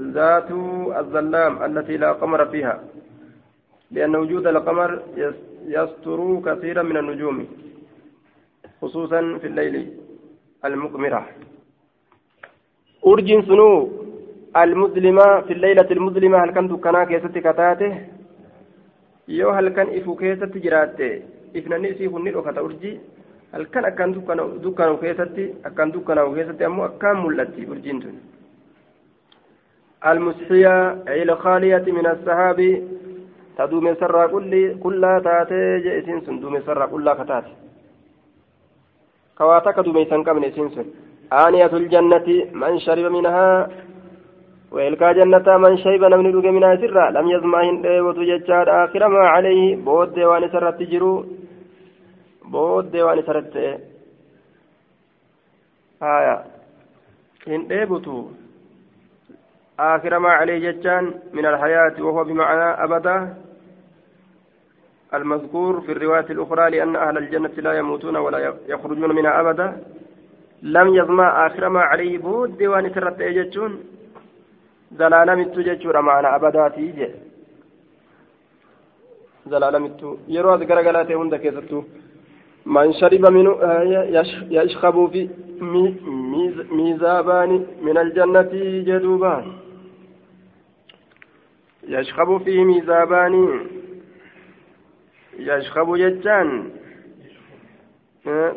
[0.00, 0.50] ذات
[1.00, 2.84] الظلام التي لا قمر فيها
[3.90, 5.02] لأن وجود القمر
[5.66, 7.46] يستر كثيرا من النجوم
[8.82, 9.76] خصوصا في الليل
[10.64, 11.26] المقمرة
[14.52, 17.88] almuslima halkan dukkanaa keessatti kataate
[19.28, 21.22] yoo halkan ifu keessatti jiraatte
[21.54, 23.00] ifnanni isii kun ni dhokata urjii
[23.52, 28.16] halkan akkaan dukkanaa'u keessatti akkaan dukkanaa'u keessatti ammoo akkaan mul'atti urjiin tun
[30.06, 32.82] المسحية أي الخالية من السحاب
[33.58, 37.44] تدوم سرى كل كلها تاتي جئسين سن دوم سرى كلها كتات
[39.38, 40.86] كواتك دوم سنكمن سن.
[41.32, 43.68] آنية الجنة من شرب منها
[44.72, 47.10] وإلقى جنة من شيب نمن دوغ منها سرا.
[47.10, 49.76] لم يزمع هندي ججار آخر ما عليه.
[49.76, 51.24] بود ديوان سرت جرو
[52.52, 53.56] بود ديوان سرت
[56.02, 56.44] آية.
[57.46, 58.28] هندي بتو
[59.94, 63.16] آخر ما عليه ججان من الحياة وهو بمعنى أبدا
[65.14, 69.68] المذكور في الرواية الأخرى لأن أهل الجنة لا يموتون ولا يخرجون منها أبدا
[70.62, 73.72] لم يظما آخر ما عليه بود ديوان سرت ججون
[74.98, 77.08] zalaalamitu jechuudha maana abadaati je
[79.50, 81.82] zalaalamitu yeroo as garagalaa ta'e hunda keessattuu
[82.64, 83.52] man shariba minu
[84.56, 85.22] yashkabuu fi
[86.76, 89.32] miizaabaani min aljannati jedhuuba
[91.90, 93.42] yashkabuu fi miizaabaani
[95.38, 96.50] yashkabu jechaan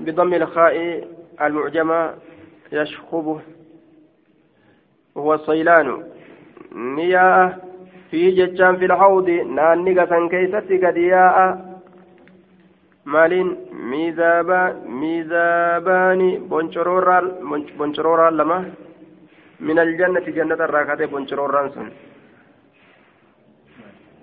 [0.05, 1.07] بضم الخاء
[1.41, 2.13] المعجمة
[2.71, 3.39] يشخبه
[5.15, 6.03] وهو الصيلان.
[6.75, 7.59] نياء
[8.11, 11.37] في جتشان في الحوض ناني قسن كيستي قد ياء؟
[13.05, 13.57] مالين.
[13.71, 17.25] ميزابا ميزاباني بونشرورال
[17.77, 18.73] بونشرورال لما؟
[19.59, 21.05] من الجنة جنة الراكاتي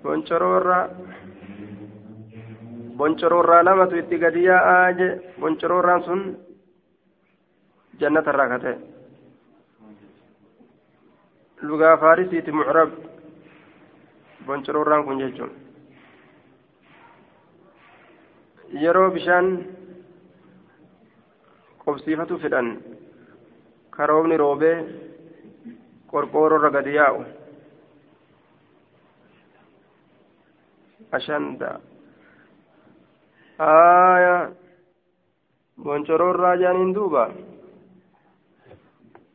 [0.03, 0.85] boncoroorraa
[2.97, 5.07] boncoroorraa lamatu itti gadi yaa'aa je
[5.39, 6.21] boncoroorraan sun
[7.99, 8.75] jannatarraa ka ta'e
[11.69, 12.89] lugaa faarisiiti mucrab
[14.45, 15.51] boncoroorraan kun jechuun
[18.81, 19.47] yeroo bishaan
[21.85, 22.67] qobsiifatu fedhan
[23.97, 24.75] karoobni roobee
[26.11, 27.21] qorqoorrorra gadi yaa'u.
[31.11, 31.79] Ashanda
[33.59, 34.35] aya
[35.83, 37.25] boncoroorraa jaaniin duuba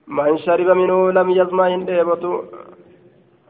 [0.09, 2.45] من شرب منه لم يظمأ هنديبة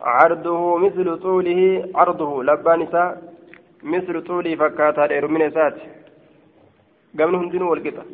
[0.00, 3.22] عرضه مثل طوله عرضه لبانسا
[3.82, 5.76] مثل طوله فكاتا دير من سات.
[7.18, 8.04] قبل هندنو والقطة.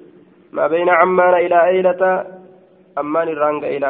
[0.52, 2.02] ما بين عمان إلى أيلة
[2.98, 3.88] أمان الرانق إلى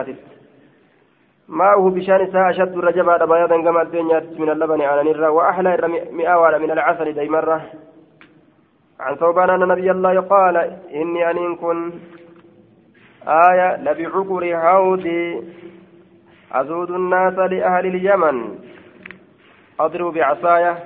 [1.53, 5.77] ماءه بشان ساعة أشد الرجبة بياضا كما الدنيا من اللبن على نرى وأحلى
[6.11, 7.63] مئة من العسل ديمرة
[9.01, 10.57] عن ثوبان أن نبي الله قال
[10.95, 11.93] إني أن كن
[13.27, 15.43] آية لبعكر هودي
[16.53, 18.59] أزود الناس لأهل اليمن.
[19.81, 20.79] أضرب بعصايا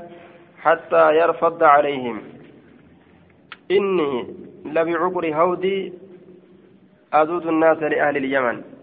[0.63, 2.23] حتى يرفض عليهم.
[3.71, 5.93] إني لبعكر هودي
[7.13, 8.76] أزود الناس لأهل اليمن.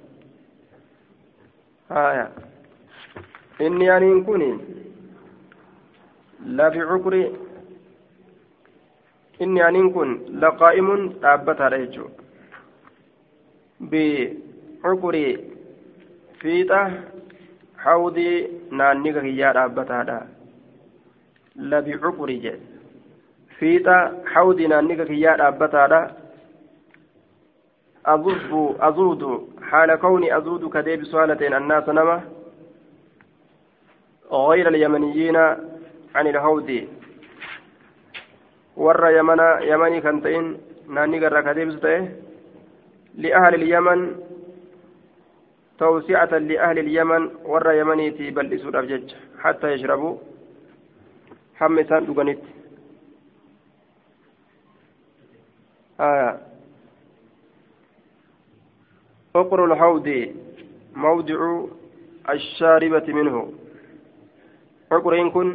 [1.89, 2.25] haya
[3.59, 4.43] inni aniin kun
[6.57, 7.23] lafi cukri.
[9.39, 10.09] Inni aniin kun
[10.41, 12.09] laqaa'imun dhaabbataadha jechuu
[13.91, 15.23] bicukri
[16.41, 16.79] fiixa
[17.85, 18.35] hawdii
[18.71, 20.17] naanniga kiyyaa dhaabbataadha.
[21.71, 22.65] Lafi cukri jedhe.
[23.59, 23.95] Fiixa
[24.33, 25.99] hawdii naanniga kiyyaa dhaabbataadha.
[29.71, 32.21] Haala kawni azuudu ka deebisu haala ta'een annaasa nama
[34.33, 35.37] غير اليمنيين
[36.15, 36.87] عن الهود.
[38.77, 40.57] ور يمنا يمني كنتين
[40.89, 41.85] ناني قرر كديبس
[43.15, 43.99] لأهل اليمن
[45.79, 50.17] توسعة لأهل اليمن ور يمنيتي بل إسود أبجج حتى يشربوا.
[51.55, 52.41] حمسان دغنيت
[55.99, 56.52] آية
[59.33, 60.07] فقر الحوض
[60.95, 61.39] موضع
[62.29, 63.51] الشاربة منه.
[64.89, 65.47] فقرين كن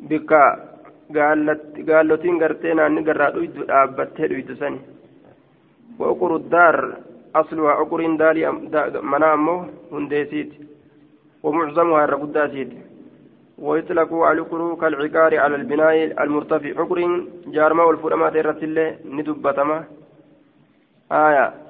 [0.00, 0.44] بكا
[1.88, 3.34] قالتين قرتين أني قرأت
[3.68, 4.78] dhaabbattee dhuytu sani
[5.98, 6.96] وأقر الدار
[7.36, 8.52] أصلها أقر دالي
[9.02, 10.52] منامه هنديسيت
[11.42, 12.70] ومعظمها الرقداسيت
[13.58, 16.80] ويطلق على القرو كالعقار على البناء المرتفع.
[16.80, 16.98] عقر
[17.46, 19.84] جارما والفرمات الرتلة ندبتما.
[21.12, 21.63] آية.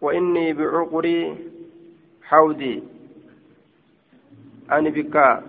[0.00, 1.36] وإني بعقري
[2.22, 2.82] حودي
[4.72, 5.42] أني بكا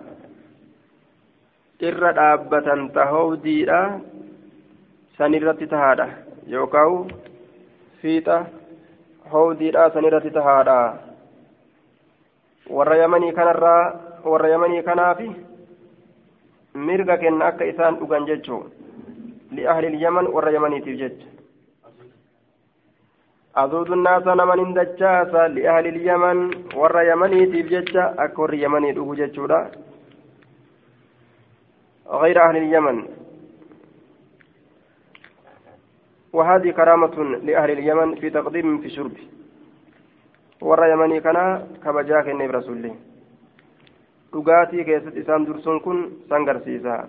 [1.80, 3.80] dhaabbatan tahowdiidha
[5.16, 6.06] sanirratti tahaadha
[6.52, 7.08] yookaan
[8.02, 8.36] fiixa
[9.32, 10.76] howdiidha sanirratti tahaadha
[12.76, 13.84] warra yamanii kanarraa
[14.32, 15.30] warra yamanii kanaafi
[16.74, 18.62] mirga kenna akka isaan dhugan jechuu
[19.56, 21.26] li'ahlil yaman warra yamaniitiif jecha
[23.54, 29.70] azuudu naasa naman dachaasa li'ahlil yaman warra yamaniitiif jecha akka warri yamanii dhugu jechuudha
[32.10, 33.06] غير أهل اليمن
[36.32, 39.14] وهذه كرامة لأهل اليمن في تقديم في شرب
[40.60, 42.96] ورا يمني كان كبجاك النبي رسول الله
[44.32, 47.08] dhugaatii keessatti isaan dursuun kun san garsiisa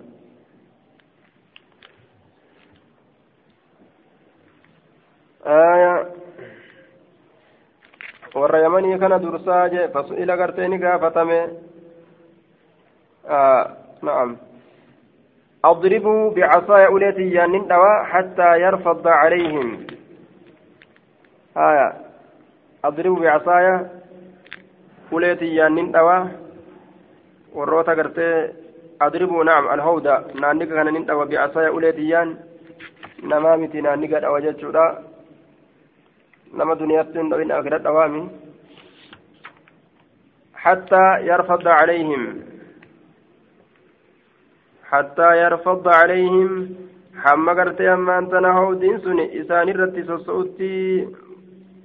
[8.34, 11.38] warra yamanii kana dursaa je fasu'ila gartee ni gaafatame
[14.02, 14.36] na'am
[15.64, 19.86] اضربوا بعصاي أوليتي يانين دوا حتى يرفض عليهم
[21.56, 21.92] آية
[22.84, 23.86] اضربوا بعصاي
[25.12, 26.42] أوليتي يانين دوا
[27.54, 28.50] warroota gartee
[28.98, 32.36] adribuu naam alhawda naanniga kana nin dhawa bi'asaya uleetiyyaan
[33.22, 34.84] namaa miti naanniga dhawa jechuudha
[36.52, 38.22] duniyaatti hin dhawin akira dhawaami
[40.62, 42.22] حتى يرفض عليهم
[44.84, 46.50] حتى يرفض عليهم
[47.22, 51.08] حما قرتي أما أنت نهو دين سني إسان الرتي سوسوتي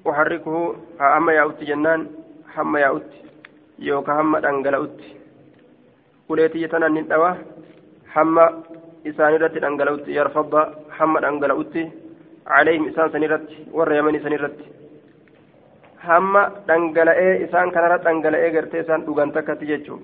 [0.09, 2.01] أحركه أما يأوتي جنان
[2.53, 3.19] حما يأوتي
[3.79, 5.17] يوكا حما أنقلأوتي
[6.29, 7.37] uleetii tanan nin dhawa
[8.13, 8.45] hamma
[9.07, 10.61] isaan irratti dhangala'utti yarfadda
[10.97, 11.83] hamma dhangala'utti
[14.23, 14.65] san irratti
[16.07, 20.01] hamma dhangala'ee isaan kanarra dhangala'ee gartee isaan dhugan takkatti jechuun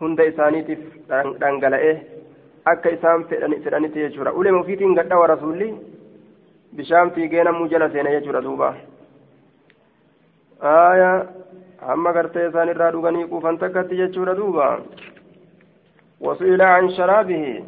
[0.00, 0.82] hunda isaaniitiif
[1.40, 1.94] dhangala'ee
[2.72, 5.68] akka isaan fedhanitti jechuudha ulee ofiitiin gadhawa rasuulli
[6.76, 8.74] bishaan fiigee namuu jala seena jechuudha duuba
[10.72, 11.16] aayaa
[11.90, 14.68] hamma gartee isaan irraa dhuganii quufan takkatti jechuudha duuba
[16.20, 17.64] وسئل عن شرابه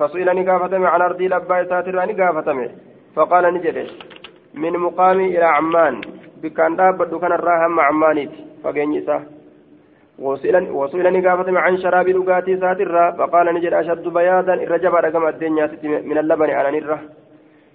[0.00, 2.68] فسئل نقافتم عن أرضي لبا ساتر نقافتم
[3.16, 3.76] فقال نجد
[4.54, 6.00] من مقامي إلى عمان.
[6.42, 8.30] بكان دابد كان الراهم عمانيت.
[8.64, 9.04] فقين
[10.18, 13.12] وسئل وسئل نقافتم عن شراب لقاتي ساتر.
[13.18, 16.98] فقال نجد أشد بياضا الرجب رقم الدنيا من اللبن على نرة.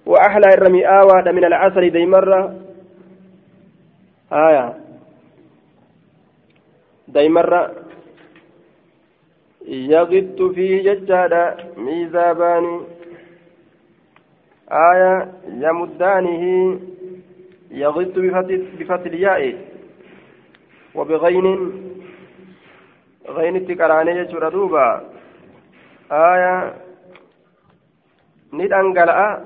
[0.06, 2.54] وأحلى الرمي آوى من العسل ديمرة
[4.32, 4.74] آية.
[7.08, 7.85] دايمرة
[9.66, 12.80] يغط فيه ججادا ميزابان.
[14.70, 16.44] آية يمدانه
[17.70, 18.14] يغط
[18.78, 19.42] بفتح الياء
[20.94, 21.46] وبغين.
[23.28, 24.88] غين التكرانية يجر دوبا.
[26.12, 26.74] آية
[28.52, 29.44] ندانقلأ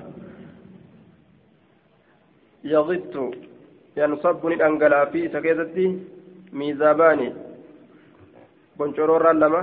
[8.77, 9.61] boncoroorraan lama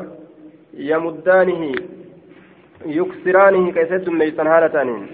[0.90, 1.70] yamuddaanihi
[2.96, 5.05] yuksiraanihi ka isa heddummeeysan haala ta'aniin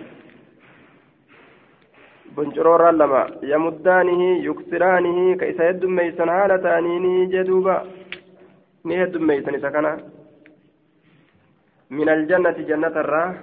[2.37, 3.23] boncoroorraan lama
[3.53, 7.77] yamuddaanihi yuksiraanihi ka isa heddummeeysan haala ta'aniini jee duuba
[8.85, 9.93] ni heddummeeysan isa kana
[11.91, 13.35] من الجنة جنة الراه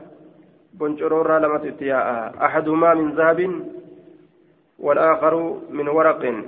[0.74, 2.06] بنشرورا لما تتياء
[2.46, 3.40] أحدهما من ذهب
[4.82, 6.46] والآخر من ورق.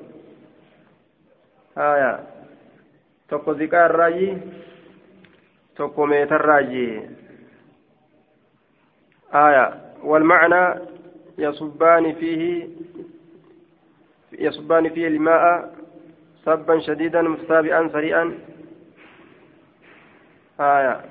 [1.77, 2.19] آية.
[3.29, 4.37] تقو ذكاء الراجي
[5.75, 7.01] تقو ميت الراجي
[9.33, 9.81] آية.
[10.03, 10.79] والمعنى
[11.37, 12.67] يصبان فيه
[14.31, 15.75] يصبان فيه الماء
[16.45, 18.39] سبا شديدا متتابعا سريعا.
[20.59, 21.01] آية.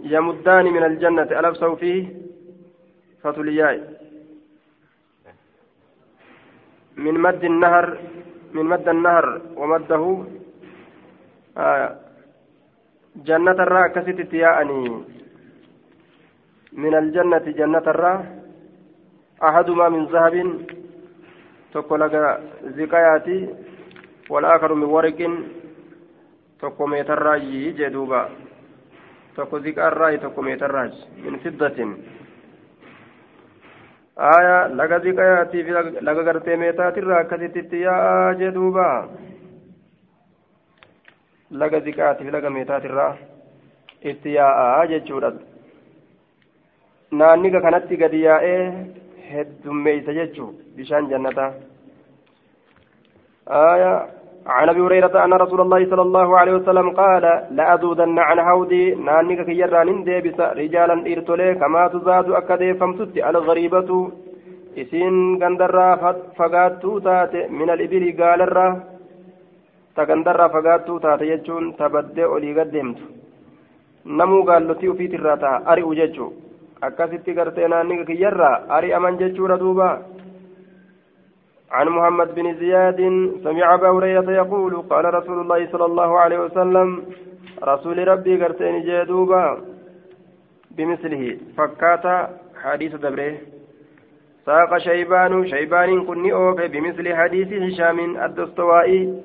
[0.00, 2.08] يمدان من الجنة ألبسوا فيه؟
[3.22, 3.95] فتلياي.
[6.96, 7.86] من مد النهر
[8.54, 9.26] من مد النهر
[9.56, 10.02] ومده
[13.16, 14.84] جنة الراء كست تياءني
[16.72, 18.20] من الجنة جنة الراء
[19.42, 20.34] أحدهما من ذهب
[21.76, 22.40] laga
[22.72, 23.38] ziqayaati
[24.32, 25.20] والآخر من ورق
[26.56, 28.30] tokko meetarraayi jee duuba
[29.36, 31.90] tokko ziqaarraayi tokko meetarraayi min fiddatin
[34.16, 35.68] aya laga ziqayaatiif
[36.08, 38.86] laga gartee meetaatirraa akkasittitti yaa'aa jee duuba
[41.62, 43.12] laga ziqayaatiif laga meetaatirraa
[44.10, 45.32] itti yaa'aa jechuudha
[47.12, 48.60] naanniga kanatti gadi yaa'ee
[49.30, 51.50] heddummeeysa jechuu bishaan jannataa
[53.48, 54.08] آية
[54.46, 59.46] عن أبي هريرة أن رسول الله صلى الله عليه وسلم قال لأذودن عن هودي نانك
[59.46, 63.90] كيران ديبس رجالا ارتلي كما تزاد أكدي فمتت الغريبة.
[64.78, 65.90] إسين غندرا
[66.38, 68.68] فقاتو تات من الإبل قال الرا
[69.96, 72.98] تغندرا فقاتو تات يجون تبدي أولي قدمت
[74.18, 76.28] نمو قال لتي في تراتا أري وججو
[76.80, 79.86] akkasitti gartee naanni kiyyarraa ari'aman jechuudha duuba
[81.70, 83.00] عن محمد بن زياد
[83.44, 87.04] سمع أبا هريرة يقول قال رسول الله صلى الله عليه وسلم
[87.62, 89.60] رسول ربي قرتين جادوبا
[90.70, 91.38] بمثله.
[91.56, 92.30] فكاتا
[92.62, 93.34] حديث دبره.
[94.46, 99.22] ساق شيبان شيبان كني أوف بمثل حديث هشام الدستوائي.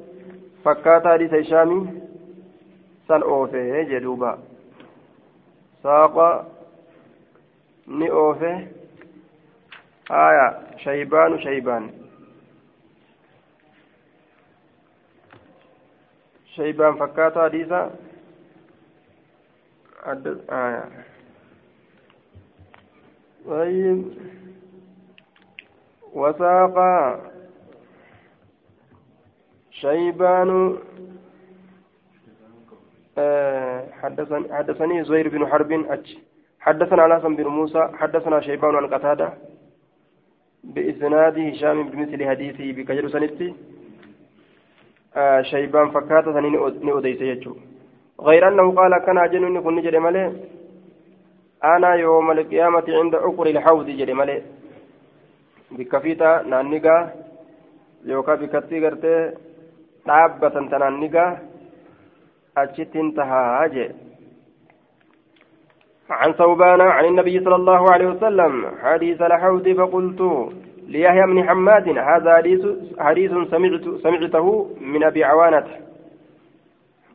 [0.66, 1.88] فكاتا حديث هشام
[3.08, 4.38] سن أوفه جدوبا
[5.84, 6.46] ساق
[7.88, 8.68] ni oofe
[10.10, 10.46] haya
[10.84, 11.90] shaybaanu shaybaan
[16.56, 17.82] shaybaan fakkaata hadiisa?
[20.50, 20.84] Haya
[23.48, 24.04] طيب
[26.14, 26.78] وساق
[29.72, 30.78] شيبان
[34.02, 35.86] حدثني حدثني زهير بن حرب
[36.60, 39.34] حدثنا الحسن بن موسى حدثنا شيبان عن قتادة
[40.64, 43.56] بإسناد هشام بمثل حديثه بكجر سنتي
[45.16, 45.88] آه شيبان
[46.84, 47.56] نؤديس يجو.
[48.22, 50.34] غير أنه قال كان أجن كن جري ملي.
[51.64, 54.42] أنا يوم القيامة عند عقر الحوض جري ملي.
[55.72, 57.12] بكفيتا نانيغا.
[58.06, 59.16] يوكا بكتي غرتي
[60.06, 61.38] nigaa
[62.56, 63.92] achitti hin tahaa jee
[66.12, 68.54] عن ثوبان عن النبي صلى الله عليه وسلم.
[68.84, 70.22] حديث الحوض فقلت.
[70.92, 71.86] ليحيى بن حماد.
[72.12, 72.32] هذا
[73.08, 74.48] حديث سمعت سمعته
[74.92, 75.68] من أبي عوانة.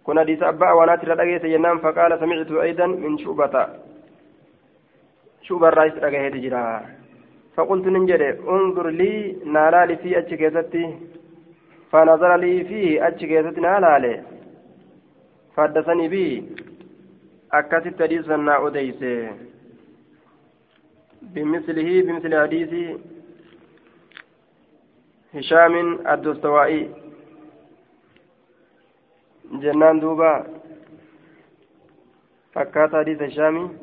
[0.05, 3.55] كنا حديث أبا عوانة ردقيت ينام فقال سمعت أيضا من شعبة
[5.47, 6.67] شعبة الرئيس رقيت جرا.
[7.55, 10.87] فقلت ننجد انظر لي نالالي في اتشكيزتي
[11.91, 14.15] فنظر لي فيه اتشكيزتي نالالي.
[15.57, 16.43] فحدثني به
[17.53, 19.13] hadiisa naa odeyse
[21.23, 22.73] بمثله بمثل حديث
[25.35, 25.75] هشام
[26.09, 26.91] الدستوائي
[29.53, 30.47] جنان دوبا
[32.53, 33.79] فكات حديث هشام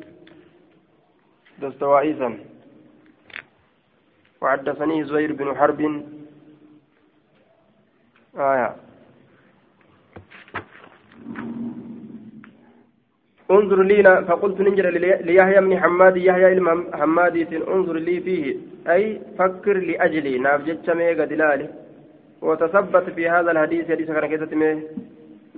[1.58, 2.38] دستوائي سن
[4.40, 5.80] وحدثني زهير بن حرب
[8.36, 8.76] آية
[13.50, 14.90] انظر لي فقلت ننجر
[15.28, 16.60] ليحيى بن حماد يحيى
[16.94, 20.38] حمادي انظر لي فيه أي فكر لأجلي.
[20.38, 21.68] ناف جتشمي قد لالي.
[22.42, 24.82] وتثبت في هذا الحديث حديث كان كتتمي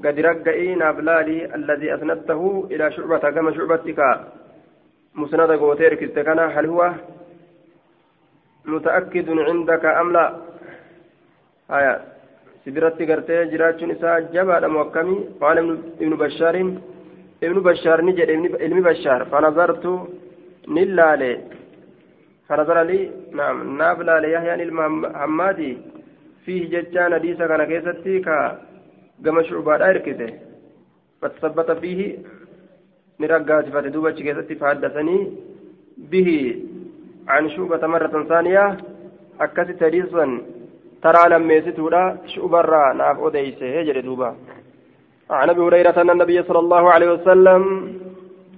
[0.05, 3.24] قد رقئي ناف لالي الذي أسندته إلى شعبة.
[3.35, 4.01] كما شعبتك
[5.14, 6.93] مسند قوتير كتكنا هل هو
[8.64, 10.27] متأكد عندك أم لا؟
[11.70, 11.95] آية.
[12.64, 15.16] سبرت قرتي جراتش نساء جبال موكمي.
[15.41, 15.59] قال
[16.03, 16.57] ابن بشار.
[17.43, 18.31] ابن بشار نجد
[18.66, 19.20] ابن بشار.
[19.31, 19.85] فنظرت
[20.68, 21.33] نلالي.
[22.51, 25.78] لي نعم نابلا ليحيى المحمدي
[26.44, 28.59] فيه ججان حديث كان كيستي كا
[29.24, 30.32] قم شعبان أركته
[31.20, 32.18] فتثبت فيه
[33.20, 35.18] نرقات فتدوبة كيستي فحدثني
[35.99, 36.28] به
[37.28, 38.76] عن شعبة مرة ثانية.
[39.40, 40.26] أكست حديثا
[41.03, 44.36] ترى لما يستودا شعبرا ناف أديسه يجري دوبا.
[45.30, 47.62] عن أبي هريرة أن النبي صلى الله عليه وسلم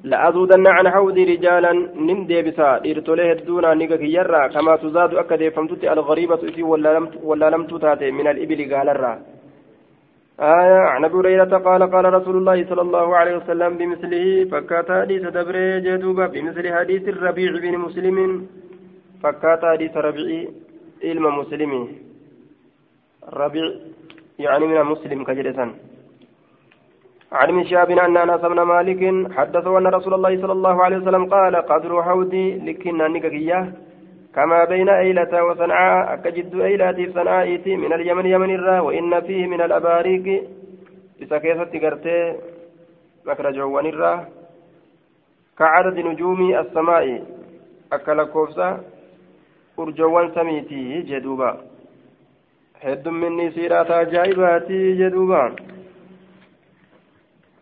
[0.05, 1.73] لأزودن عن حوضي رجالا
[2.09, 7.51] نم ديبسا إرتوليه الدونا نيكا يرى كما تزاد أكد فمتت الغريبة إسي ولا لم ولا
[7.51, 9.19] لم تتاتي من الإبل قال الرّ
[10.41, 15.23] آية عن أبي هريرة قال قال رسول الله صلى الله عليه وسلم بمثله فكات حديث
[15.23, 18.47] دبري جدوبا بمثل حديث الربيع بن مسلم
[19.23, 20.49] فكات حديث ربيع
[21.05, 21.73] علم مسلم.
[23.33, 23.65] ربيع
[24.39, 25.75] يعني من مسلم كجلسا.
[27.33, 31.25] عن من شاب أن أنس بن مالك حدثه أن رسول الله صلى الله عليه وسلم
[31.27, 33.73] قال قدر حودي لكنا نككية
[34.35, 40.45] كما بين أيلة وصنعاء أكجد أيلة صنعاء من اليمن يمن الرا وإن فيه من الأباريق
[41.21, 42.37] بسكيسة قرتي
[43.27, 44.29] مكرجوان الرا.
[45.59, 47.23] كعدد نجوم السماء
[47.93, 48.81] أكل كوفسا
[49.79, 51.51] أرجوان سميتي جدوبا.
[52.81, 55.57] هد مني سيرات أجائباتي جدوبا.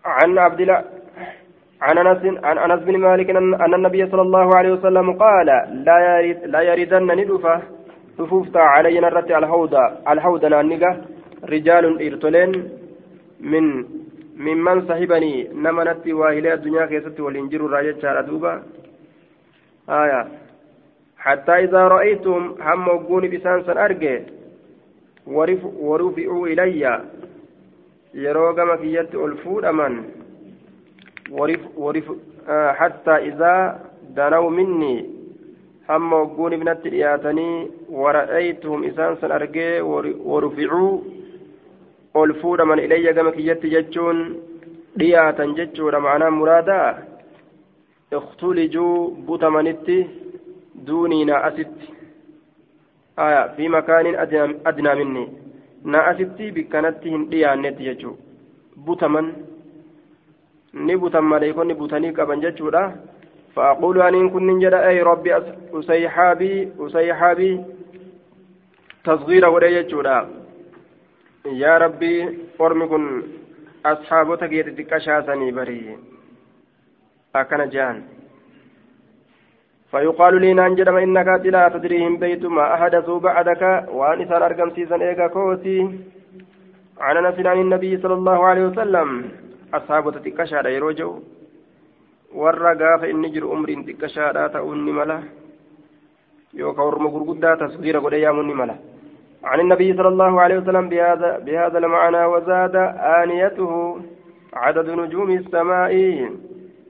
[0.07, 0.85] عن عبد الله
[1.83, 5.47] عن أنس عن أنس بن مالك أن النبي صلى الله عليه وسلم قال
[5.87, 7.63] لا يرد لا يردن ندفة
[8.19, 9.75] تفوفتا علينا الرت الحوض
[10.13, 10.91] الحوض نانيغا
[11.55, 12.53] رجال ارتلين
[13.41, 13.65] من
[14.47, 18.63] ممن صحبني نمنت واهلي الدنيا كيست والانجر راجع دوبا
[19.89, 20.29] آية.
[21.19, 24.19] حتى إذا رأيتم هم وقوني بسانسا أرجع
[25.27, 27.01] ورفعوا إلي.
[28.25, 29.95] Yeroo gama kiyyatti ol fuudhaman
[32.49, 33.81] حتى إذا
[34.17, 35.11] دنوا مني
[35.91, 41.01] هم وقون ابنتي dhiyaatanii ورأيتهم إسان سن أرجي ورفعوا
[42.15, 44.19] ol fuudhaman ilayya gama kiyyatti jechuun
[44.99, 46.89] dhiyaatan jechuudha ma'anaa muraadaa
[48.19, 49.97] iktulijuu butamanitti
[50.87, 51.93] duuniina asitti
[53.17, 54.17] aya fi makaanin
[54.71, 55.25] adnaa minni
[55.86, 59.32] na asitti bikkanatti hin dhiyaannetti jechuudha butaman
[60.74, 62.84] ni butan maleeykonni butanii qaban jechuudha
[63.56, 65.32] فأقول أن كن جدا أي ربي
[65.74, 67.64] أسيحابي أسيحابي
[69.04, 70.30] تصغير ولي جدا
[71.46, 73.24] يا ربي أرمكن
[73.86, 75.98] أصحابتك يتكشاسني بري
[77.36, 78.04] أكن جان
[79.91, 83.63] فيقال لي نانجدم إنك لا تدريهم بيت ما أحدثوا بعدك
[83.93, 85.79] وأن إسان أرقم سيزن إيقا كوتي.
[87.01, 89.09] عن أنس عن النبي صلى الله عليه وسلم
[89.75, 91.11] أصحاب تتكشار يروجو.
[93.33, 95.23] jiru umriin xiqqashaadhaa ta'uun ni mala
[96.53, 98.77] yookaan orma gurguddaa tasgiira godhe yaamuun ni mala
[99.45, 102.77] عن النبي صلى الله عليه وسلم بهذا بهذا المعنى وزاد
[103.23, 104.01] آنيته
[104.55, 105.93] عدد نجوم السماء.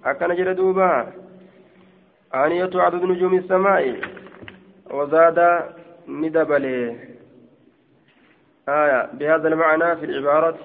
[0.05, 1.07] أكن جردوبا
[2.45, 4.01] آنية عدد نجوم السماء
[4.91, 5.39] وزاد
[6.09, 6.97] ندبله
[8.68, 10.59] آية بهذا المعنى في العبارة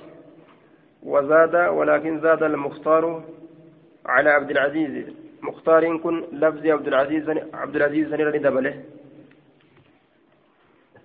[1.04, 3.24] وزاد ولكن زاد المختار
[4.06, 5.06] على عبد العزيز.
[5.42, 8.76] مختار كن لفظ عبد العزيز عبد العزيز ندبله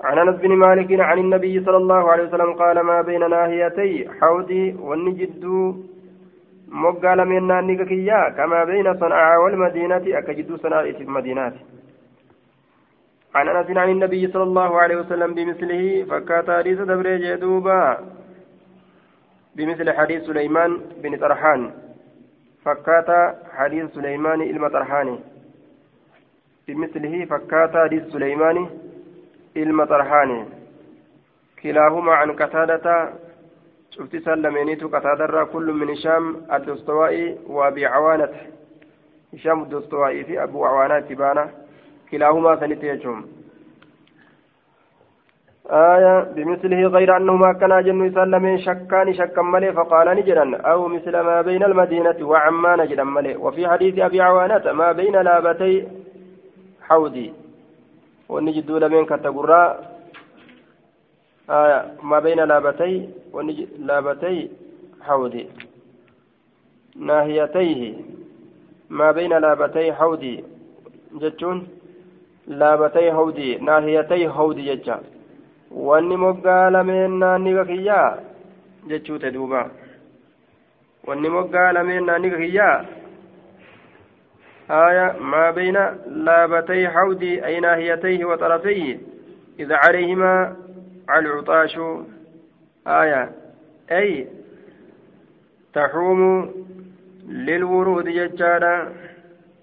[0.00, 4.76] عن أنس بن مالك عن النبي صلى الله عليه وسلم قال ما بين ناهيتي حوضي
[4.80, 5.44] والنجد
[6.70, 11.60] moggaa lameen naanniga kiyyaa kamaa bayna sana'aa walmadiinati akka jidduu sanaa'iitiif madiinaati.
[13.36, 17.98] عن أنس عن النبي صلى الله عليه وسلم بمثله فكات حديث دبر جدوبا
[19.56, 21.70] بمثل حديث سليمان بن طرحان.
[22.64, 23.10] فكات
[23.56, 24.68] حديث سليمان إلما
[26.68, 28.68] بمثله فكات حديث سليمان
[29.56, 29.84] إلما
[31.62, 33.12] كلاهما عن قتادة
[33.96, 38.28] شفت سلمينيتو قتادرا كل من هشام الدستوائي وابي عوانة
[39.34, 41.44] هشام الدستوائي في ابو عوانة تبانا
[42.10, 43.18] كلاهما سنتيجهم
[45.70, 51.42] آية بمثله غير أنهما كان جن سلمين شكان شكا ملي فقال نجرا أو مثل ما
[51.42, 55.88] بين المدينة وعمان نجرا ملي وفي حديث أبي عوانة ما بين لابتي
[56.82, 57.32] حودي
[58.28, 59.95] ونجد لمن كتقرا
[61.50, 63.08] آية ما بين لابتي
[63.78, 64.50] لابتي
[65.00, 65.46] حودي
[66.96, 67.94] ناهيتيه
[68.90, 70.44] ما بين لابتي حودي
[71.12, 71.68] جتون
[72.46, 75.00] لابتي حودي ناهيتي حودي جتا
[75.70, 78.18] wanni moggaa lameen naanniga kiyyaa
[78.88, 79.70] jechuute duuba
[81.06, 82.84] wanni moggaa lameen naanniga kiyyaa
[84.70, 88.98] آية ما بين لابتي حودي أي ناهيتيه وطرفيه.
[89.60, 90.56] إذا عليهما
[91.10, 91.78] العطاش.
[92.86, 93.30] آية.
[93.90, 94.28] أي
[95.74, 96.52] تحوم
[97.28, 98.92] للورود ججالا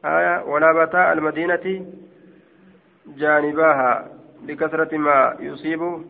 [0.05, 0.43] آية.
[0.43, 1.85] ونبتا المدينة
[3.07, 4.07] جانباها
[4.41, 6.03] بكثرة ما يصيب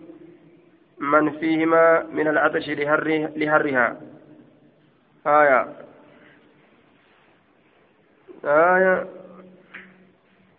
[1.00, 4.02] من فيهما من العطش لهر لهرها.
[5.28, 5.68] آية.
[8.46, 9.08] آية.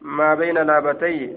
[0.00, 1.36] ما بين لابتي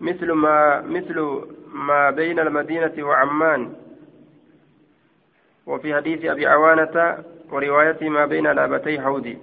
[0.00, 3.74] مثل ما مثل ما بين المدينة وعمان
[5.66, 9.38] وفي حديث أبي عوانة ورواية ما بين لابتي حودي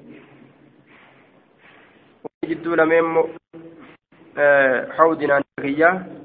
[2.45, 3.23] جدو لمن
[4.97, 6.18] حودنا نكية